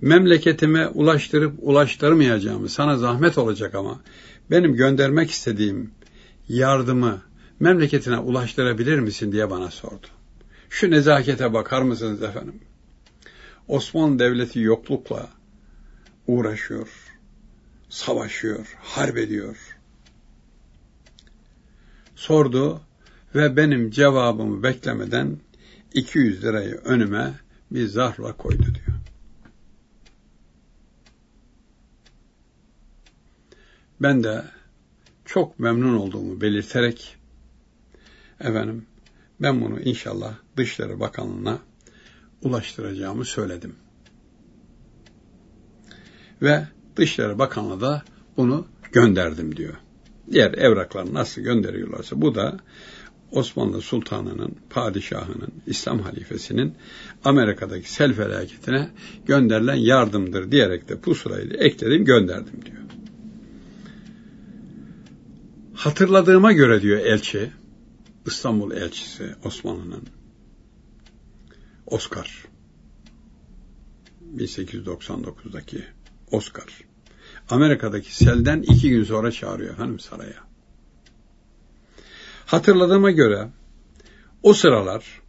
[0.01, 4.01] memleketime ulaştırıp ulaştırmayacağımı, sana zahmet olacak ama
[4.51, 5.91] benim göndermek istediğim
[6.49, 7.21] yardımı
[7.59, 10.07] memleketine ulaştırabilir misin diye bana sordu.
[10.69, 12.59] Şu nezakete bakar mısınız efendim?
[13.67, 15.29] Osmanlı Devleti yoklukla
[16.27, 16.89] uğraşıyor,
[17.89, 19.57] savaşıyor, harp ediyor.
[22.15, 22.81] Sordu
[23.35, 25.37] ve benim cevabımı beklemeden
[25.93, 27.33] 200 lirayı önüme
[27.71, 28.90] bir zarfla koydu diyor.
[34.01, 34.43] Ben de
[35.25, 37.15] çok memnun olduğumu belirterek
[38.39, 38.85] efendim
[39.41, 41.59] ben bunu inşallah Dışişleri Bakanlığı'na
[42.41, 43.75] ulaştıracağımı söyledim.
[46.41, 48.03] Ve Dışişleri Bakanlığı da
[48.37, 49.73] bunu gönderdim diyor.
[50.31, 52.57] Diğer evrakları nasıl gönderiyorlarsa bu da
[53.31, 56.75] Osmanlı Sultanı'nın, padişahının, İslam halifesinin
[57.25, 58.89] Amerika'daki sel felaketine
[59.25, 62.90] gönderilen yardımdır diyerek de pusulayı da ekledim gönderdim diyor.
[65.81, 67.51] Hatırladığıma göre diyor elçi,
[68.25, 70.03] İstanbul elçisi Osmanlı'nın
[71.85, 72.45] Oscar
[74.35, 75.83] 1899'daki
[76.31, 76.65] Oscar
[77.49, 80.43] Amerika'daki selden iki gün sonra çağırıyor efendim saraya.
[82.45, 83.49] Hatırladığıma göre
[84.43, 85.21] o sıralar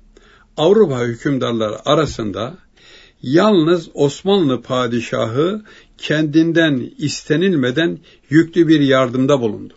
[0.57, 2.59] Avrupa hükümdarları arasında
[3.23, 5.65] yalnız Osmanlı padişahı
[5.99, 7.99] kendinden istenilmeden
[8.31, 9.75] yüklü bir yardımda bulundu.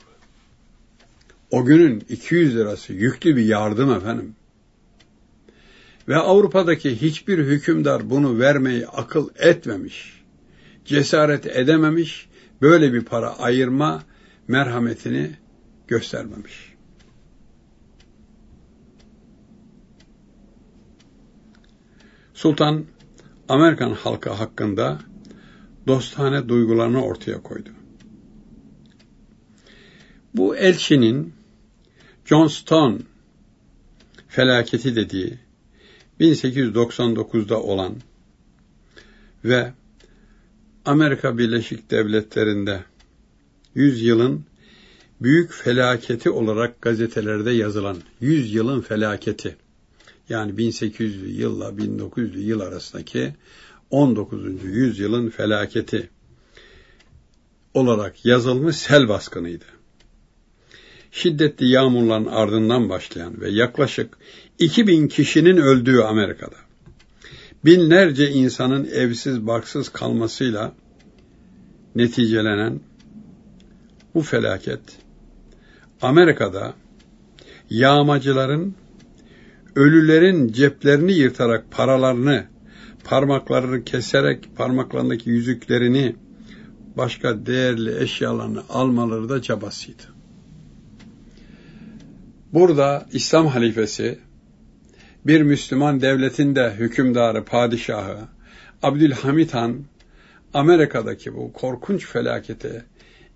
[1.51, 4.35] O günün 200 lirası yüklü bir yardım efendim.
[6.07, 10.23] Ve Avrupa'daki hiçbir hükümdar bunu vermeyi akıl etmemiş,
[10.85, 12.29] cesaret edememiş,
[12.61, 14.03] böyle bir para ayırma
[14.47, 15.31] merhametini
[15.87, 16.75] göstermemiş.
[22.33, 22.85] Sultan
[23.49, 24.99] Amerikan halkı hakkında
[25.87, 27.69] dostane duygularını ortaya koydu.
[30.37, 31.33] Bu elçinin
[32.25, 32.97] John Stone
[34.27, 35.39] felaketi dediği
[36.19, 37.95] 1899'da olan
[39.45, 39.73] ve
[40.85, 42.83] Amerika Birleşik Devletleri'nde
[43.75, 44.45] 100 yılın
[45.21, 49.55] büyük felaketi olarak gazetelerde yazılan 100 yılın felaketi
[50.29, 53.33] yani 1800'lü yılla 1900'lü yıl arasındaki
[53.91, 54.63] 19.
[54.63, 56.09] yüzyılın felaketi
[57.73, 59.74] olarak yazılmış sel baskınıydı.
[61.15, 64.17] Şiddetli yağmurların ardından başlayan ve yaklaşık
[64.59, 66.55] 2000 kişinin öldüğü Amerika'da
[67.65, 70.73] binlerce insanın evsiz barksız kalmasıyla
[71.95, 72.79] neticelenen
[74.15, 74.79] bu felaket
[76.01, 76.73] Amerika'da
[77.69, 78.75] yağmacıların
[79.75, 82.45] ölülerin ceplerini yırtarak paralarını,
[83.03, 86.15] parmaklarını keserek parmaklarındaki yüzüklerini,
[86.97, 90.14] başka değerli eşyalarını almaları da çabasıydı.
[92.55, 94.19] Burada İslam halifesi
[95.25, 98.17] bir Müslüman devletin de hükümdarı, padişahı
[98.83, 99.83] Abdülhamit Han
[100.53, 102.85] Amerika'daki bu korkunç felakete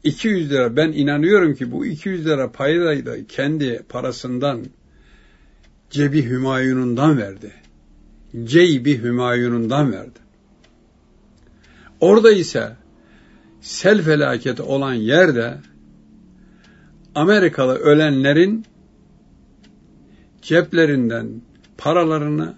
[0.04, 4.66] 200 lira ben inanıyorum ki bu 200 lira parayı da kendi parasından
[5.90, 7.52] cebi Hümayun'undan verdi.
[8.44, 10.20] Ceybi Hümayun'undan verdi.
[12.00, 12.76] Orada ise
[13.62, 15.58] sel felaketi olan yerde
[17.16, 18.66] Amerikalı ölenlerin
[20.42, 21.42] ceplerinden
[21.78, 22.56] paralarını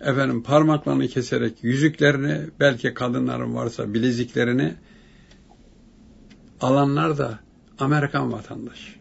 [0.00, 4.74] efendim parmaklarını keserek yüzüklerini belki kadınların varsa bileziklerini
[6.60, 7.38] alanlar da
[7.78, 8.92] Amerikan vatandaşı.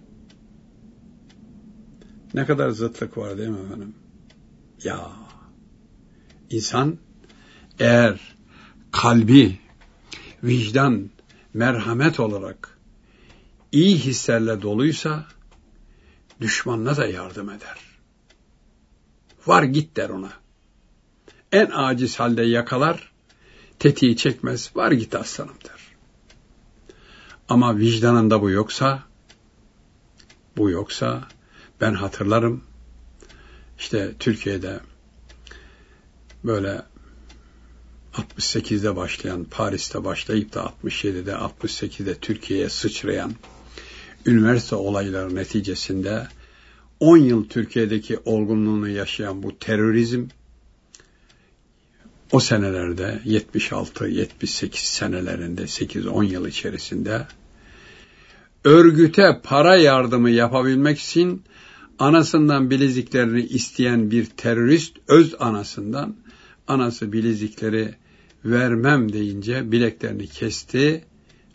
[2.34, 3.96] Ne kadar zıtlık var değil mi efendim?
[4.84, 5.12] Ya
[6.50, 6.98] insan
[7.80, 8.36] eğer
[8.92, 9.60] kalbi,
[10.44, 11.10] vicdan,
[11.54, 12.78] merhamet olarak
[13.72, 15.26] iyi hislerle doluysa
[16.42, 17.85] düşmanına da yardım eder.
[19.48, 20.34] Var git der ona.
[21.52, 23.12] En aciz halde yakalar,
[23.80, 25.82] tetiği çekmez, var git aslanım der.
[27.50, 29.04] Ama vicdanında bu yoksa,
[30.58, 31.28] bu yoksa
[31.82, 32.64] ben hatırlarım.
[33.80, 34.80] İşte Türkiye'de
[36.44, 36.82] böyle
[38.14, 43.34] 68'de başlayan, Paris'te başlayıp da 67'de, 68'de Türkiye'ye sıçrayan
[44.26, 46.28] üniversite olayları neticesinde
[47.00, 50.26] 10 yıl Türkiye'deki olgunluğunu yaşayan bu terörizm
[52.32, 57.28] o senelerde 76-78 senelerinde 8-10 yıl içerisinde
[58.64, 61.44] örgüte para yardımı yapabilmek için
[62.00, 66.16] anasından bileziklerini isteyen bir terörist öz anasından
[66.68, 67.96] anası bilezikleri
[68.46, 71.04] vermem deyince bileklerini kesti,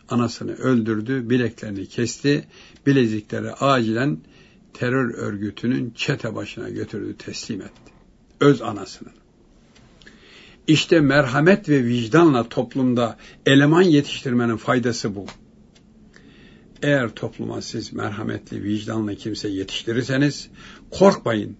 [0.09, 2.47] anasını öldürdü, bileklerini kesti,
[2.85, 4.17] bilezikleri acilen
[4.73, 7.91] terör örgütünün çete başına götürdü, teslim etti.
[8.39, 9.13] Öz anasının.
[10.67, 15.25] İşte merhamet ve vicdanla toplumda eleman yetiştirmenin faydası bu.
[16.81, 20.49] Eğer topluma siz merhametli, vicdanlı kimse yetiştirirseniz
[20.91, 21.57] korkmayın.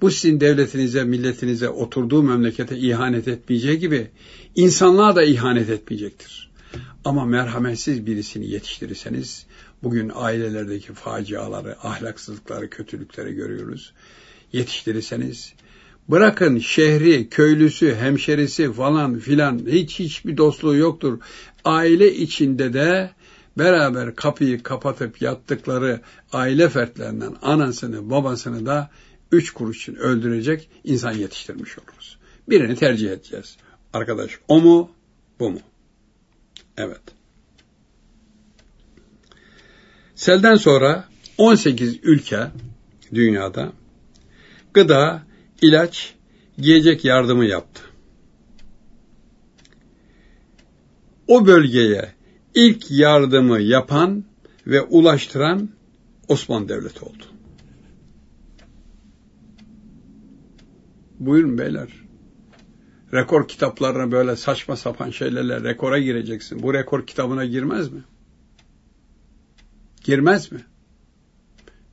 [0.00, 4.10] Bu sizin devletinize, milletinize, oturduğu memlekete ihanet etmeyeceği gibi
[4.54, 6.50] insanlığa da ihanet etmeyecektir.
[7.04, 9.46] Ama merhametsiz birisini yetiştirirseniz
[9.84, 13.92] bugün ailelerdeki faciaları, ahlaksızlıkları, kötülükleri görüyoruz.
[14.52, 15.54] Yetiştirirseniz
[16.08, 21.18] bırakın şehri, köylüsü, hemşerisi falan filan hiç hiçbir dostluğu yoktur.
[21.64, 23.10] Aile içinde de
[23.58, 26.00] beraber kapıyı kapatıp yattıkları
[26.32, 28.90] aile fertlerinden anasını babasını da
[29.32, 32.18] üç kuruş için öldürecek insan yetiştirmiş oluruz.
[32.48, 33.56] Birini tercih edeceğiz.
[33.92, 34.90] Arkadaş o mu
[35.40, 35.60] bu mu?
[36.76, 37.00] Evet.
[40.14, 41.04] Selden sonra
[41.38, 42.50] 18 ülke
[43.14, 43.72] dünyada
[44.74, 45.22] gıda,
[45.62, 46.14] ilaç,
[46.58, 47.82] giyecek yardımı yaptı.
[51.28, 52.12] O bölgeye
[52.54, 54.24] ilk yardımı yapan
[54.66, 55.68] ve ulaştıran
[56.28, 57.24] Osmanlı Devleti oldu.
[61.20, 61.88] Buyurun beyler.
[63.14, 66.62] Rekor kitaplarına böyle saçma sapan şeylerle rekora gireceksin.
[66.62, 68.00] Bu rekor kitabına girmez mi?
[70.04, 70.60] Girmez mi?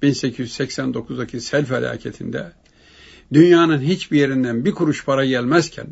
[0.04, 2.52] 1889'daki sel felaketinde
[3.34, 5.88] dünyanın hiçbir yerinden bir kuruş para gelmezken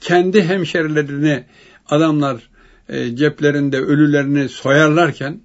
[0.00, 1.44] kendi hemşerilerini
[1.86, 2.50] adamlar
[2.88, 5.40] e, ceplerinde ölülerini soyarlarken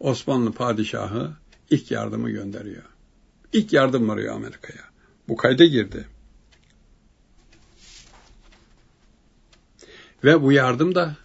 [0.00, 1.32] Osmanlı padişahı
[1.70, 2.82] ilk yardımı gönderiyor.
[3.52, 4.82] İlk yardım varıyor Amerika'ya.
[5.28, 6.06] Bu kayda girdi.
[10.24, 11.16] Ve bu yardım da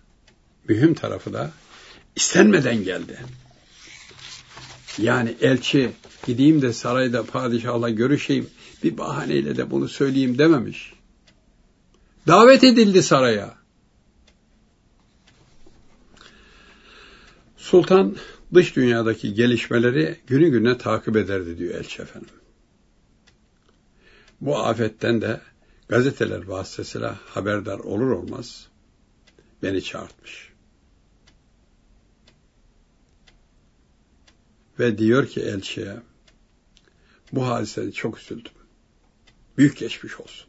[0.70, 1.52] mühim tarafı da
[2.16, 3.20] istenmeden geldi.
[4.98, 5.92] Yani elçi
[6.26, 8.50] gideyim de sarayda padişahla görüşeyim
[8.84, 10.94] bir bahaneyle de bunu söyleyeyim dememiş.
[12.28, 13.56] Davet edildi saraya.
[17.58, 18.16] Sultan
[18.54, 22.30] dış dünyadaki gelişmeleri günü güne takip ederdi diyor elçi efendim.
[24.42, 25.42] Bu afetten de
[25.88, 28.68] gazeteler vasıtasıyla haberdar olur olmaz
[29.64, 30.53] beni çağırtmış.
[34.80, 36.02] Ve diyor ki elçiye,
[37.32, 38.52] bu hadisede çok üzüldüm.
[39.58, 40.48] Büyük geçmiş olsun.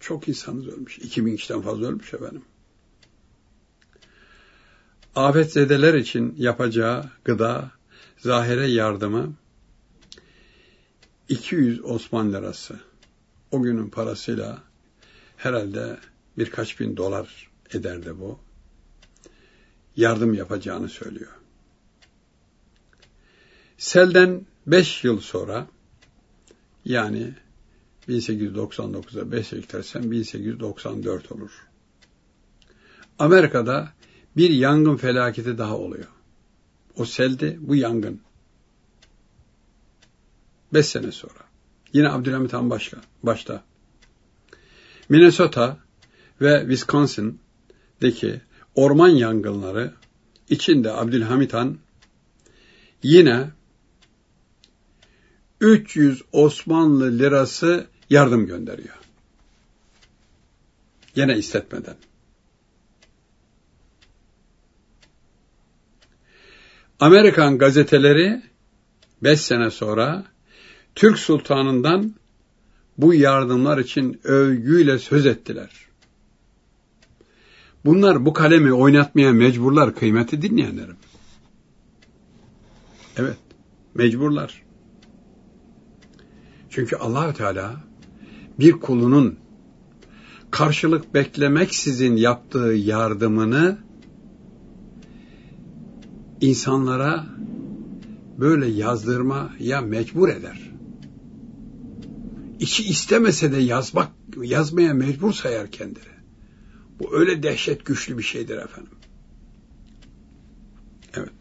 [0.00, 0.98] Çok insanız ölmüş.
[0.98, 2.42] 2000 kişiden fazla ölmüş efendim.
[5.14, 7.70] Afetzedeler için yapacağı gıda,
[8.18, 9.34] zahire yardımı
[11.28, 12.80] 200 Osman lirası.
[13.50, 14.62] O günün parasıyla
[15.36, 15.98] herhalde
[16.38, 18.38] birkaç bin dolar ederdi bu.
[19.96, 21.37] Yardım yapacağını söylüyor.
[23.78, 25.66] Selden 5 yıl sonra
[26.84, 27.34] yani
[28.08, 31.50] 1899'a 5 eklersen 1894 olur.
[33.18, 33.92] Amerika'da
[34.36, 36.08] bir yangın felaketi daha oluyor.
[36.96, 38.20] O seldi, bu yangın.
[40.74, 41.40] Beş sene sonra.
[41.92, 43.64] Yine Abdülhamit Han başka, başta.
[45.08, 45.78] Minnesota
[46.40, 48.40] ve Wisconsin'deki
[48.74, 49.94] orman yangınları
[50.48, 51.78] içinde Abdülhamit Han
[53.02, 53.50] yine
[55.60, 58.94] 300 Osmanlı lirası yardım gönderiyor.
[61.14, 61.96] Yine istetmeden.
[67.00, 68.42] Amerikan gazeteleri
[69.22, 70.24] 5 sene sonra
[70.94, 72.14] Türk sultanından
[72.98, 75.70] bu yardımlar için övgüyle söz ettiler.
[77.84, 80.96] Bunlar bu kalemi oynatmaya mecburlar kıymeti dinleyenlerim.
[83.16, 83.36] Evet,
[83.94, 84.67] mecburlar.
[86.78, 87.76] Çünkü Allahü Teala
[88.58, 89.38] bir kulunun
[90.50, 93.78] karşılık beklemeksizin yaptığı yardımını
[96.40, 97.26] insanlara
[98.38, 100.72] böyle yazdırmaya mecbur eder.
[102.60, 104.08] İçi istemese de yazmak,
[104.42, 106.14] yazmaya mecbur sayar kendini.
[106.98, 108.94] Bu öyle dehşet güçlü bir şeydir efendim.
[111.14, 111.32] Evet.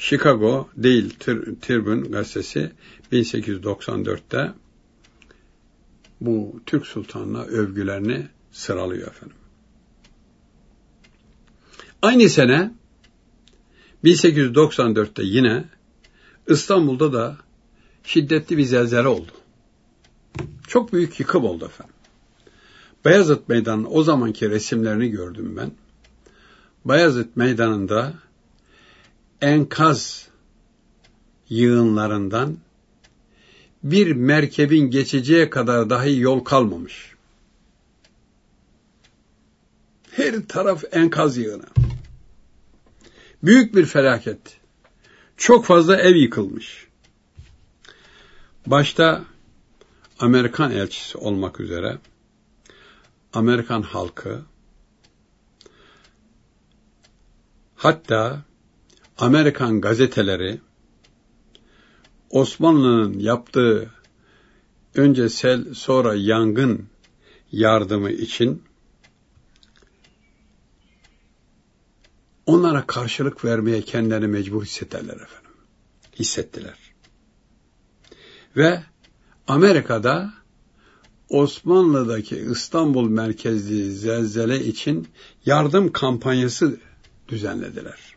[0.00, 1.14] Chicago değil
[1.60, 2.72] Tribune gazetesi
[3.12, 4.52] 1894'te
[6.20, 9.36] bu Türk Sultan'la övgülerini sıralıyor efendim.
[12.02, 12.72] Aynı sene
[14.04, 15.64] 1894'te yine
[16.48, 17.36] İstanbul'da da
[18.04, 19.32] şiddetli bir zelzele oldu.
[20.68, 21.94] Çok büyük yıkım oldu efendim.
[23.04, 25.72] Bayezid Meydanı'nın o zamanki resimlerini gördüm ben.
[26.84, 28.14] Bayezid Meydanı'nda
[29.40, 30.28] enkaz
[31.48, 32.58] yığınlarından
[33.82, 37.14] bir merkebin geçeceği kadar dahi yol kalmamış.
[40.10, 41.66] Her taraf enkaz yığını.
[43.42, 44.60] Büyük bir felaket.
[45.36, 46.86] Çok fazla ev yıkılmış.
[48.66, 49.24] Başta
[50.18, 51.98] Amerikan elçisi olmak üzere
[53.32, 54.42] Amerikan halkı
[57.76, 58.42] hatta
[59.20, 60.60] Amerikan gazeteleri
[62.30, 63.90] Osmanlı'nın yaptığı
[64.94, 66.86] önce sel sonra yangın
[67.52, 68.62] yardımı için
[72.46, 75.50] onlara karşılık vermeye kendilerini mecbur hissettiler efendim.
[76.18, 76.78] Hissettiler.
[78.56, 78.82] Ve
[79.46, 80.32] Amerika'da
[81.28, 85.08] Osmanlı'daki İstanbul merkezli zelzele için
[85.46, 86.80] yardım kampanyası
[87.28, 88.09] düzenlediler.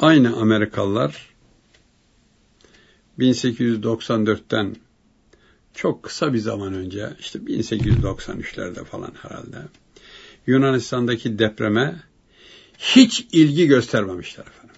[0.00, 1.34] Aynı Amerikalılar
[3.18, 4.76] 1894'ten
[5.74, 9.56] çok kısa bir zaman önce işte 1893'lerde falan herhalde
[10.46, 12.02] Yunanistan'daki depreme
[12.78, 14.76] hiç ilgi göstermemişler efendim.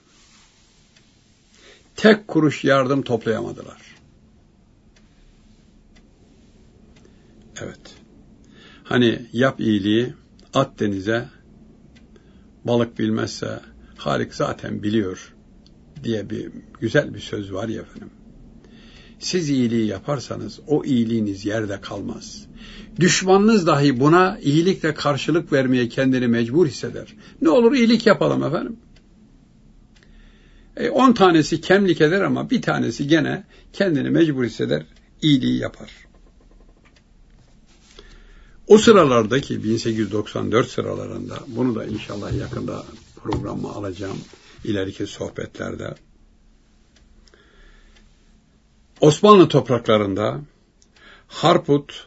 [1.96, 3.82] Tek kuruş yardım toplayamadılar.
[7.60, 7.96] Evet.
[8.84, 10.14] Hani yap iyiliği,
[10.54, 11.28] at denize,
[12.64, 13.71] balık bilmezse
[14.06, 15.34] Halik zaten biliyor
[16.04, 16.50] diye bir
[16.80, 18.10] güzel bir söz var ya efendim.
[19.18, 22.46] Siz iyiliği yaparsanız o iyiliğiniz yerde kalmaz.
[23.00, 27.14] Düşmanınız dahi buna iyilikle karşılık vermeye kendini mecbur hisseder.
[27.42, 28.76] Ne olur iyilik yapalım efendim.
[30.76, 34.86] E, tanesi kemlik eder ama bir tanesi gene kendini mecbur hisseder,
[35.22, 35.90] iyiliği yapar.
[38.66, 42.84] O sıralardaki 1894 sıralarında bunu da inşallah yakında
[43.22, 44.18] programı alacağım
[44.64, 45.94] ileriki sohbetlerde.
[49.00, 50.40] Osmanlı topraklarında
[51.28, 52.06] Harput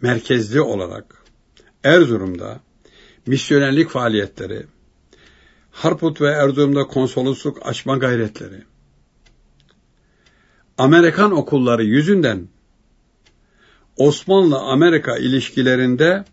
[0.00, 1.24] merkezli olarak
[1.84, 2.60] Erzurum'da
[3.26, 4.66] misyonerlik faaliyetleri,
[5.70, 8.64] Harput ve Erzurum'da konsolosluk açma gayretleri,
[10.78, 12.48] Amerikan okulları yüzünden
[13.96, 16.24] Osmanlı-Amerika ilişkilerinde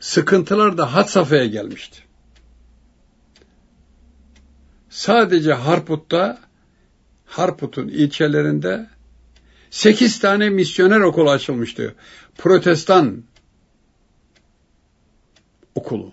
[0.00, 2.11] sıkıntılar da had safhaya gelmişti.
[4.92, 6.38] Sadece Harput'ta,
[7.26, 8.86] Harput'un ilçelerinde
[9.70, 11.94] sekiz tane misyoner okulu açılmıştı.
[12.38, 13.22] Protestan
[15.74, 16.12] okulu.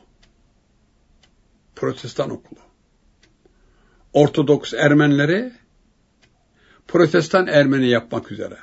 [1.76, 2.60] Protestan okulu.
[4.14, 5.52] Ortodoks Ermenileri
[6.88, 8.58] Protestan Ermeni yapmak üzere.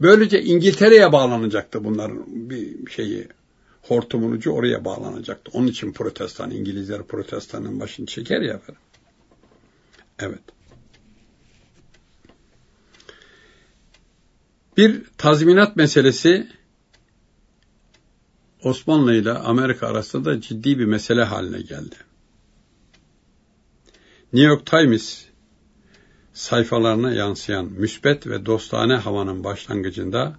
[0.00, 3.28] Böylece İngiltere'ye bağlanacaktı bunların bir şeyi.
[3.82, 5.50] Hortumun ucu oraya bağlanacaktı.
[5.54, 8.82] Onun için protestan, İngilizler protestanın başını çeker ya efendim.
[10.20, 10.42] Evet.
[14.76, 16.48] Bir tazminat meselesi
[18.64, 21.96] Osmanlı ile Amerika arasında da ciddi bir mesele haline geldi.
[24.32, 25.24] New York Times
[26.32, 30.36] sayfalarına yansıyan müsbet ve dostane havanın başlangıcında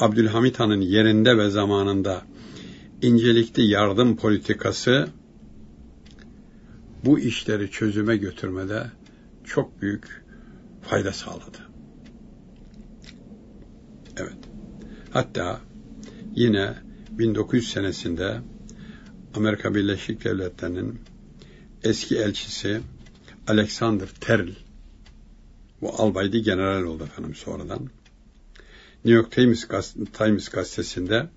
[0.00, 2.22] Abdülhamit Han'ın yerinde ve zamanında
[3.02, 5.08] incelikli yardım politikası
[7.04, 8.90] bu işleri çözüme götürmede
[9.44, 10.24] çok büyük
[10.82, 11.58] fayda sağladı.
[14.16, 14.38] Evet.
[15.10, 15.60] Hatta
[16.34, 16.74] yine
[17.10, 18.40] 1900 senesinde
[19.34, 21.00] Amerika Birleşik Devletleri'nin
[21.82, 22.80] eski elçisi
[23.48, 24.54] Alexander Terrell
[25.80, 27.90] bu albaydı general oldu efendim sonradan.
[29.04, 29.68] New York Times,
[30.12, 31.28] Times gazetesinde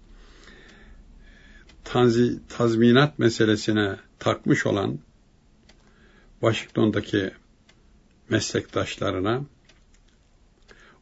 [1.83, 4.99] tanzi, tazminat meselesine takmış olan
[6.39, 7.31] Washington'daki
[8.29, 9.45] meslektaşlarına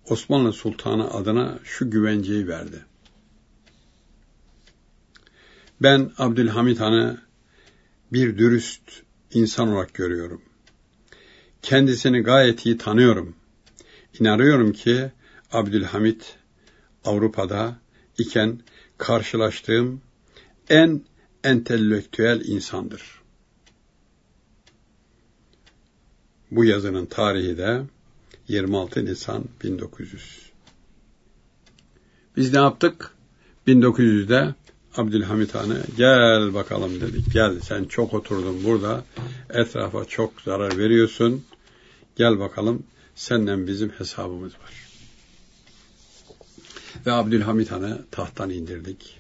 [0.10, 2.86] Osmanlı Sultanı adına şu güvenceyi verdi.
[5.82, 7.22] Ben Abdülhamit Han'ı
[8.14, 8.82] bir dürüst
[9.34, 10.42] insan olarak görüyorum.
[11.62, 13.36] Kendisini gayet iyi tanıyorum.
[14.20, 15.12] İnanıyorum ki
[15.52, 16.36] Abdülhamit
[17.06, 17.78] Avrupa'da
[18.18, 18.60] iken
[18.98, 20.02] karşılaştığım
[20.70, 21.02] en
[21.44, 23.23] entelektüel insandır.
[26.56, 27.82] Bu yazının tarihi de
[28.48, 30.52] 26 Nisan 1900.
[32.38, 33.12] Biz ne yaptık?
[33.68, 34.56] 1900'de
[34.98, 37.34] Abdülhamit Han'ı gel bakalım dedik.
[37.34, 39.04] Gel sen çok oturdun burada.
[39.50, 41.46] Etrafa çok zarar veriyorsun.
[42.16, 42.84] Gel bakalım
[43.16, 44.74] senden bizim hesabımız var.
[47.06, 49.20] Ve Abdülhamit Han'ı tahttan indirdik.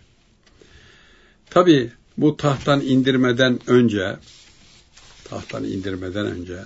[1.49, 4.17] Tabi bu tahttan indirmeden önce
[5.23, 6.59] tahttan indirmeden önce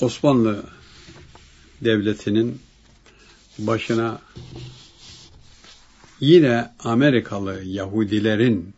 [0.00, 0.64] Osmanlı
[1.80, 2.60] Devleti'nin
[3.58, 4.20] başına
[6.20, 8.74] yine Amerikalı Yahudilerin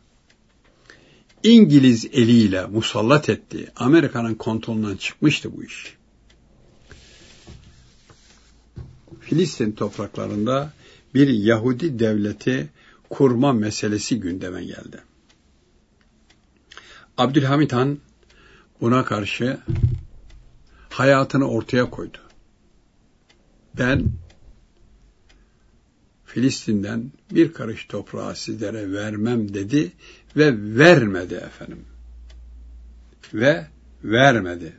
[1.42, 3.72] İngiliz eliyle musallat etti.
[3.76, 5.96] Amerika'nın kontrolünden çıkmıştı bu iş.
[9.20, 10.72] Filistin topraklarında
[11.14, 12.68] bir Yahudi devleti
[13.10, 15.00] kurma meselesi gündeme geldi.
[17.18, 17.98] Abdülhamit Han
[18.80, 19.58] buna karşı
[20.96, 22.18] hayatını ortaya koydu.
[23.78, 24.10] Ben
[26.24, 29.92] Filistin'den bir karış toprağı sizlere vermem dedi
[30.36, 31.84] ve vermedi efendim.
[33.34, 33.66] Ve
[34.04, 34.72] vermedi.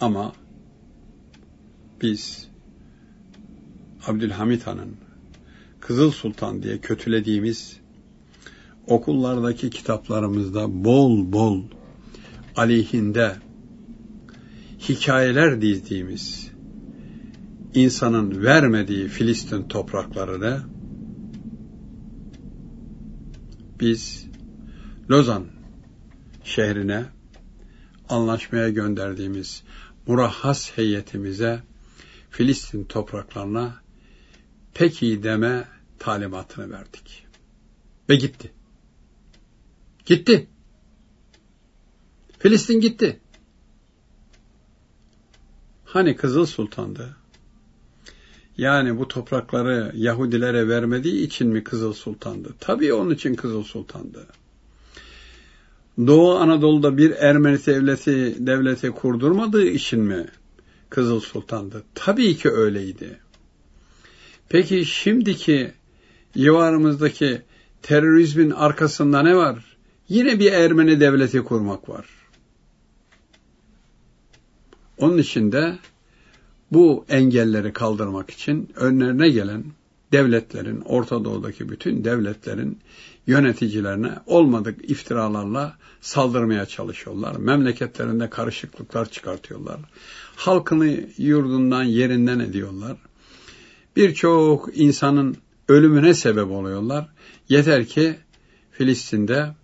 [0.00, 0.32] Ama
[2.02, 2.48] biz
[4.06, 4.96] Abdülhamit Han'ın
[5.80, 7.80] Kızıl Sultan diye kötülediğimiz
[8.86, 11.62] okullardaki kitaplarımızda bol bol
[12.56, 13.36] aleyhinde
[14.88, 16.50] hikayeler dizdiğimiz
[17.74, 20.62] insanın vermediği Filistin topraklarını
[23.80, 24.26] biz
[25.10, 25.46] Lozan
[26.44, 27.04] şehrine
[28.08, 29.62] anlaşmaya gönderdiğimiz
[30.06, 31.62] murahhas heyetimize
[32.30, 33.82] Filistin topraklarına
[34.74, 35.68] peki deme
[35.98, 37.26] talimatını verdik.
[38.08, 38.52] Ve gitti.
[40.06, 40.48] Gitti.
[42.38, 43.20] Filistin gitti.
[45.92, 47.16] Hani Kızıl Sultan'dı?
[48.56, 52.54] Yani bu toprakları Yahudilere vermediği için mi Kızıl Sultan'dı?
[52.60, 54.26] Tabii onun için Kızıl Sultan'dı.
[56.06, 60.26] Doğu Anadolu'da bir Ermeni devleti, devleti kurdurmadığı için mi
[60.90, 61.82] Kızıl Sultan'dı?
[61.94, 63.18] Tabii ki öyleydi.
[64.48, 65.72] Peki şimdiki
[66.36, 67.42] civarımızdaki
[67.82, 69.76] terörizmin arkasında ne var?
[70.08, 72.19] Yine bir Ermeni devleti kurmak var.
[75.00, 75.78] Onun için de
[76.72, 79.64] bu engelleri kaldırmak için önlerine gelen
[80.12, 82.78] devletlerin, Orta Doğu'daki bütün devletlerin
[83.26, 87.36] yöneticilerine olmadık iftiralarla saldırmaya çalışıyorlar.
[87.36, 89.80] Memleketlerinde karışıklıklar çıkartıyorlar.
[90.36, 92.96] Halkını yurdundan, yerinden ediyorlar.
[93.96, 95.36] Birçok insanın
[95.68, 97.08] ölümüne sebep oluyorlar.
[97.48, 98.16] Yeter ki
[98.72, 99.54] Filistin'de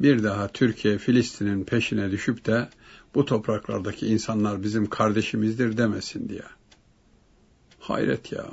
[0.00, 2.68] bir daha Türkiye Filistin'in peşine düşüp de
[3.14, 6.42] bu topraklardaki insanlar bizim kardeşimizdir demesin diye.
[7.80, 8.46] Hayret ya.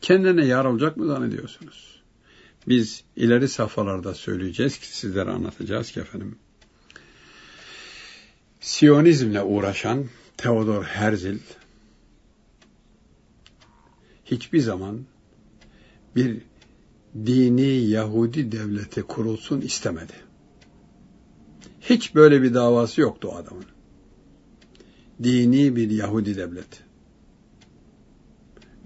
[0.00, 2.02] Kendine yar olacak mı zannediyorsunuz?
[2.68, 6.38] Biz ileri safhalarda söyleyeceğiz ki sizlere anlatacağız ki efendim.
[8.60, 11.36] Siyonizmle uğraşan Theodor Herzl
[14.24, 15.06] hiçbir zaman
[16.16, 16.38] bir
[17.26, 20.27] dini Yahudi devleti kurulsun istemedi.
[21.80, 23.64] Hiç böyle bir davası yoktu o adamın.
[25.22, 26.78] Dini bir Yahudi devleti.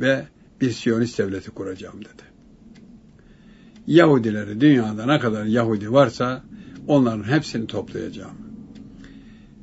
[0.01, 0.26] Ve
[0.61, 2.22] bir Siyonist devleti kuracağım dedi.
[3.86, 6.45] Yahudileri dünyada ne kadar Yahudi varsa
[6.86, 8.36] onların hepsini toplayacağım.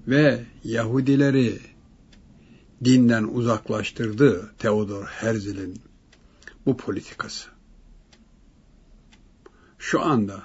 [0.07, 1.59] Ve Yahudileri
[2.83, 5.81] dinden uzaklaştırdı Theodor Herzl'in
[6.65, 7.49] bu politikası.
[9.77, 10.43] Şu anda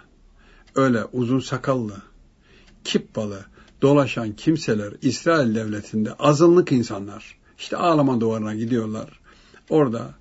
[0.75, 2.03] öyle uzun sakallı,
[2.85, 3.45] kippalı,
[3.83, 7.39] dolaşan kimseler İsrail devletinde azınlık insanlar.
[7.59, 9.21] İşte ağlama duvarına gidiyorlar.
[9.71, 10.15] Orada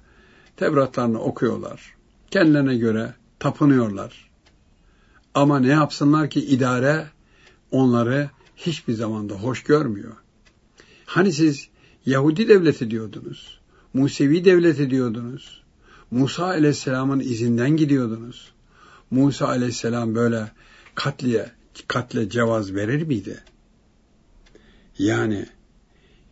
[0.58, 1.94] Tevratlarını okuyorlar.
[2.32, 4.30] Kendilerine göre tapınıyorlar.
[5.34, 7.08] Ama ne yapsınlar ki idare
[7.72, 10.14] onları hiçbir zamanda hoş görmüyor.
[11.06, 11.70] Hani siz
[12.06, 13.60] Yahudi devleti diyordunuz,
[13.94, 15.64] Musevi devleti diyordunuz,
[16.12, 18.54] Musa aleyhisselamın izinden gidiyordunuz.
[19.12, 20.52] Musa aleyhisselam böyle
[20.96, 21.52] katliye,
[21.88, 23.44] katle cevaz verir miydi?
[25.00, 25.46] Yani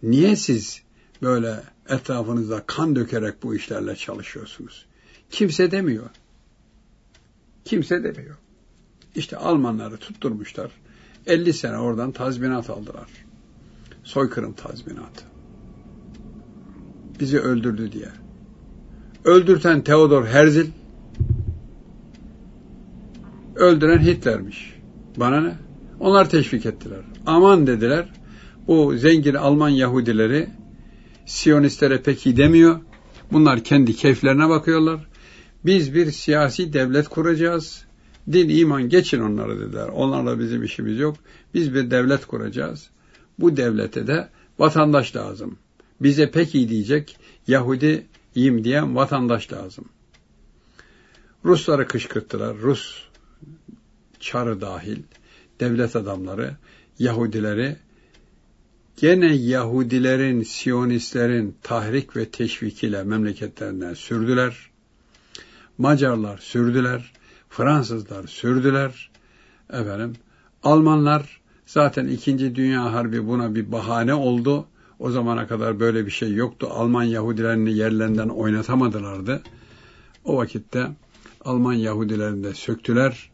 [0.04, 0.82] niye siz
[1.22, 4.86] böyle etrafınızda kan dökerek bu işlerle çalışıyorsunuz?
[5.30, 6.10] Kimse demiyor.
[7.66, 8.38] Kimse demiyor.
[9.16, 10.72] İşte Almanları tutturmuşlar.
[11.28, 13.10] 50 sene oradan tazminat aldılar.
[14.04, 15.26] Soykırım tazminatı.
[17.20, 18.10] Bizi öldürdü diye.
[19.26, 20.68] Öldürten Theodor Herzl,
[23.56, 24.80] öldüren Hitler'miş.
[25.18, 25.55] Bana ne?
[25.99, 26.99] Onlar teşvik ettiler.
[27.26, 28.09] Aman dediler,
[28.68, 30.49] bu zengin Alman Yahudileri
[31.26, 32.80] Siyonistlere pek iyi demiyor.
[33.32, 35.07] Bunlar kendi keyiflerine bakıyorlar.
[35.66, 37.86] Biz bir siyasi devlet kuracağız.
[38.32, 39.88] Din, iman geçin onları dediler.
[39.88, 41.16] Onlarla bizim işimiz yok.
[41.53, 42.89] Biz bir devlet kuracağız.
[43.39, 45.57] Bu devlete de vatandaş lazım.
[46.01, 49.86] Bize pek iyi diyecek Yahudiyim diyen vatandaş lazım.
[51.45, 52.57] Rusları kışkırttılar.
[52.57, 53.03] Rus
[54.22, 54.97] çarı dahil
[55.59, 56.55] devlet adamları
[56.99, 57.76] Yahudileri
[58.97, 64.69] gene Yahudilerin, Siyonistlerin tahrik ve teşvikiyle memleketlerinden sürdüler.
[65.78, 67.13] Macarlar sürdüler,
[67.49, 69.11] Fransızlar sürdüler.
[69.69, 70.13] Efendim,
[70.63, 74.67] Almanlar zaten İkinci Dünya Harbi buna bir bahane oldu.
[74.99, 76.67] O zamana kadar böyle bir şey yoktu.
[76.72, 79.41] Alman Yahudilerini yerlerinden oynatamadılardı.
[80.26, 80.88] O vakitte
[81.45, 83.30] Alman Yahudilerini de söktüler.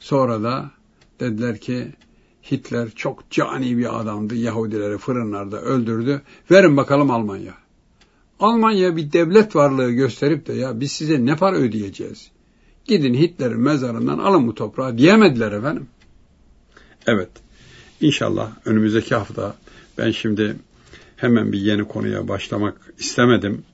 [0.00, 0.70] Sonra da
[1.20, 1.92] dediler ki
[2.50, 4.34] Hitler çok cani bir adamdı.
[4.34, 6.22] Yahudileri fırınlarda öldürdü.
[6.50, 7.54] Verin bakalım Almanya.
[8.40, 12.30] Almanya bir devlet varlığı gösterip de ya biz size ne para ödeyeceğiz?
[12.84, 15.86] Gidin Hitler'in mezarından alın bu toprağı diyemediler efendim.
[17.06, 17.30] Evet.
[18.00, 19.54] İnşallah önümüzdeki hafta
[19.98, 20.56] ben şimdi
[21.16, 23.64] hemen bir yeni konuya başlamak istemedim.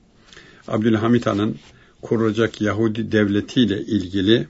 [0.67, 1.55] Abdülhamit Han'ın
[2.01, 4.47] kurulacak Yahudi devletiyle ilgili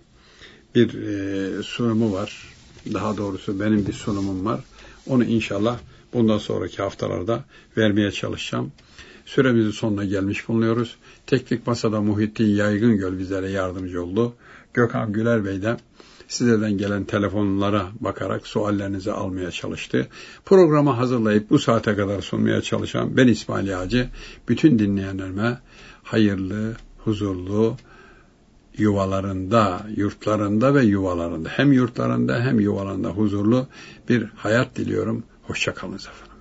[0.76, 2.47] bir e, sunumu var.
[2.93, 4.59] Daha doğrusu benim bir sunumum var.
[5.07, 5.80] Onu inşallah
[6.13, 7.43] bundan sonraki haftalarda
[7.78, 8.71] vermeye çalışacağım.
[9.26, 10.95] Süremizin sonuna gelmiş bulunuyoruz.
[11.28, 14.34] Teknik Masada Muhittin Yaygın Göl bizlere yardımcı oldu.
[14.73, 15.78] Gökhan Güler Bey de
[16.28, 20.07] sizlerden gelen telefonlara bakarak suallerinizi almaya çalıştı.
[20.45, 24.09] Programı hazırlayıp bu saate kadar sunmaya çalışan ben İsmail Yağcı,
[24.49, 25.59] bütün dinleyenlerime
[26.03, 27.78] hayırlı, huzurlu,
[28.78, 33.67] yuvalarında, yurtlarında ve yuvalarında, hem yurtlarında hem yuvalarında huzurlu
[34.09, 35.23] bir hayat diliyorum.
[35.43, 36.34] Hoşçakalınız efendim.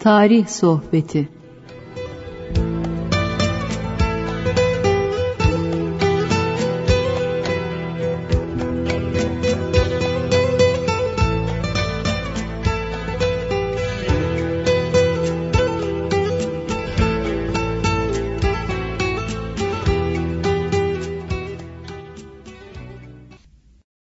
[0.00, 1.28] Tarih Sohbeti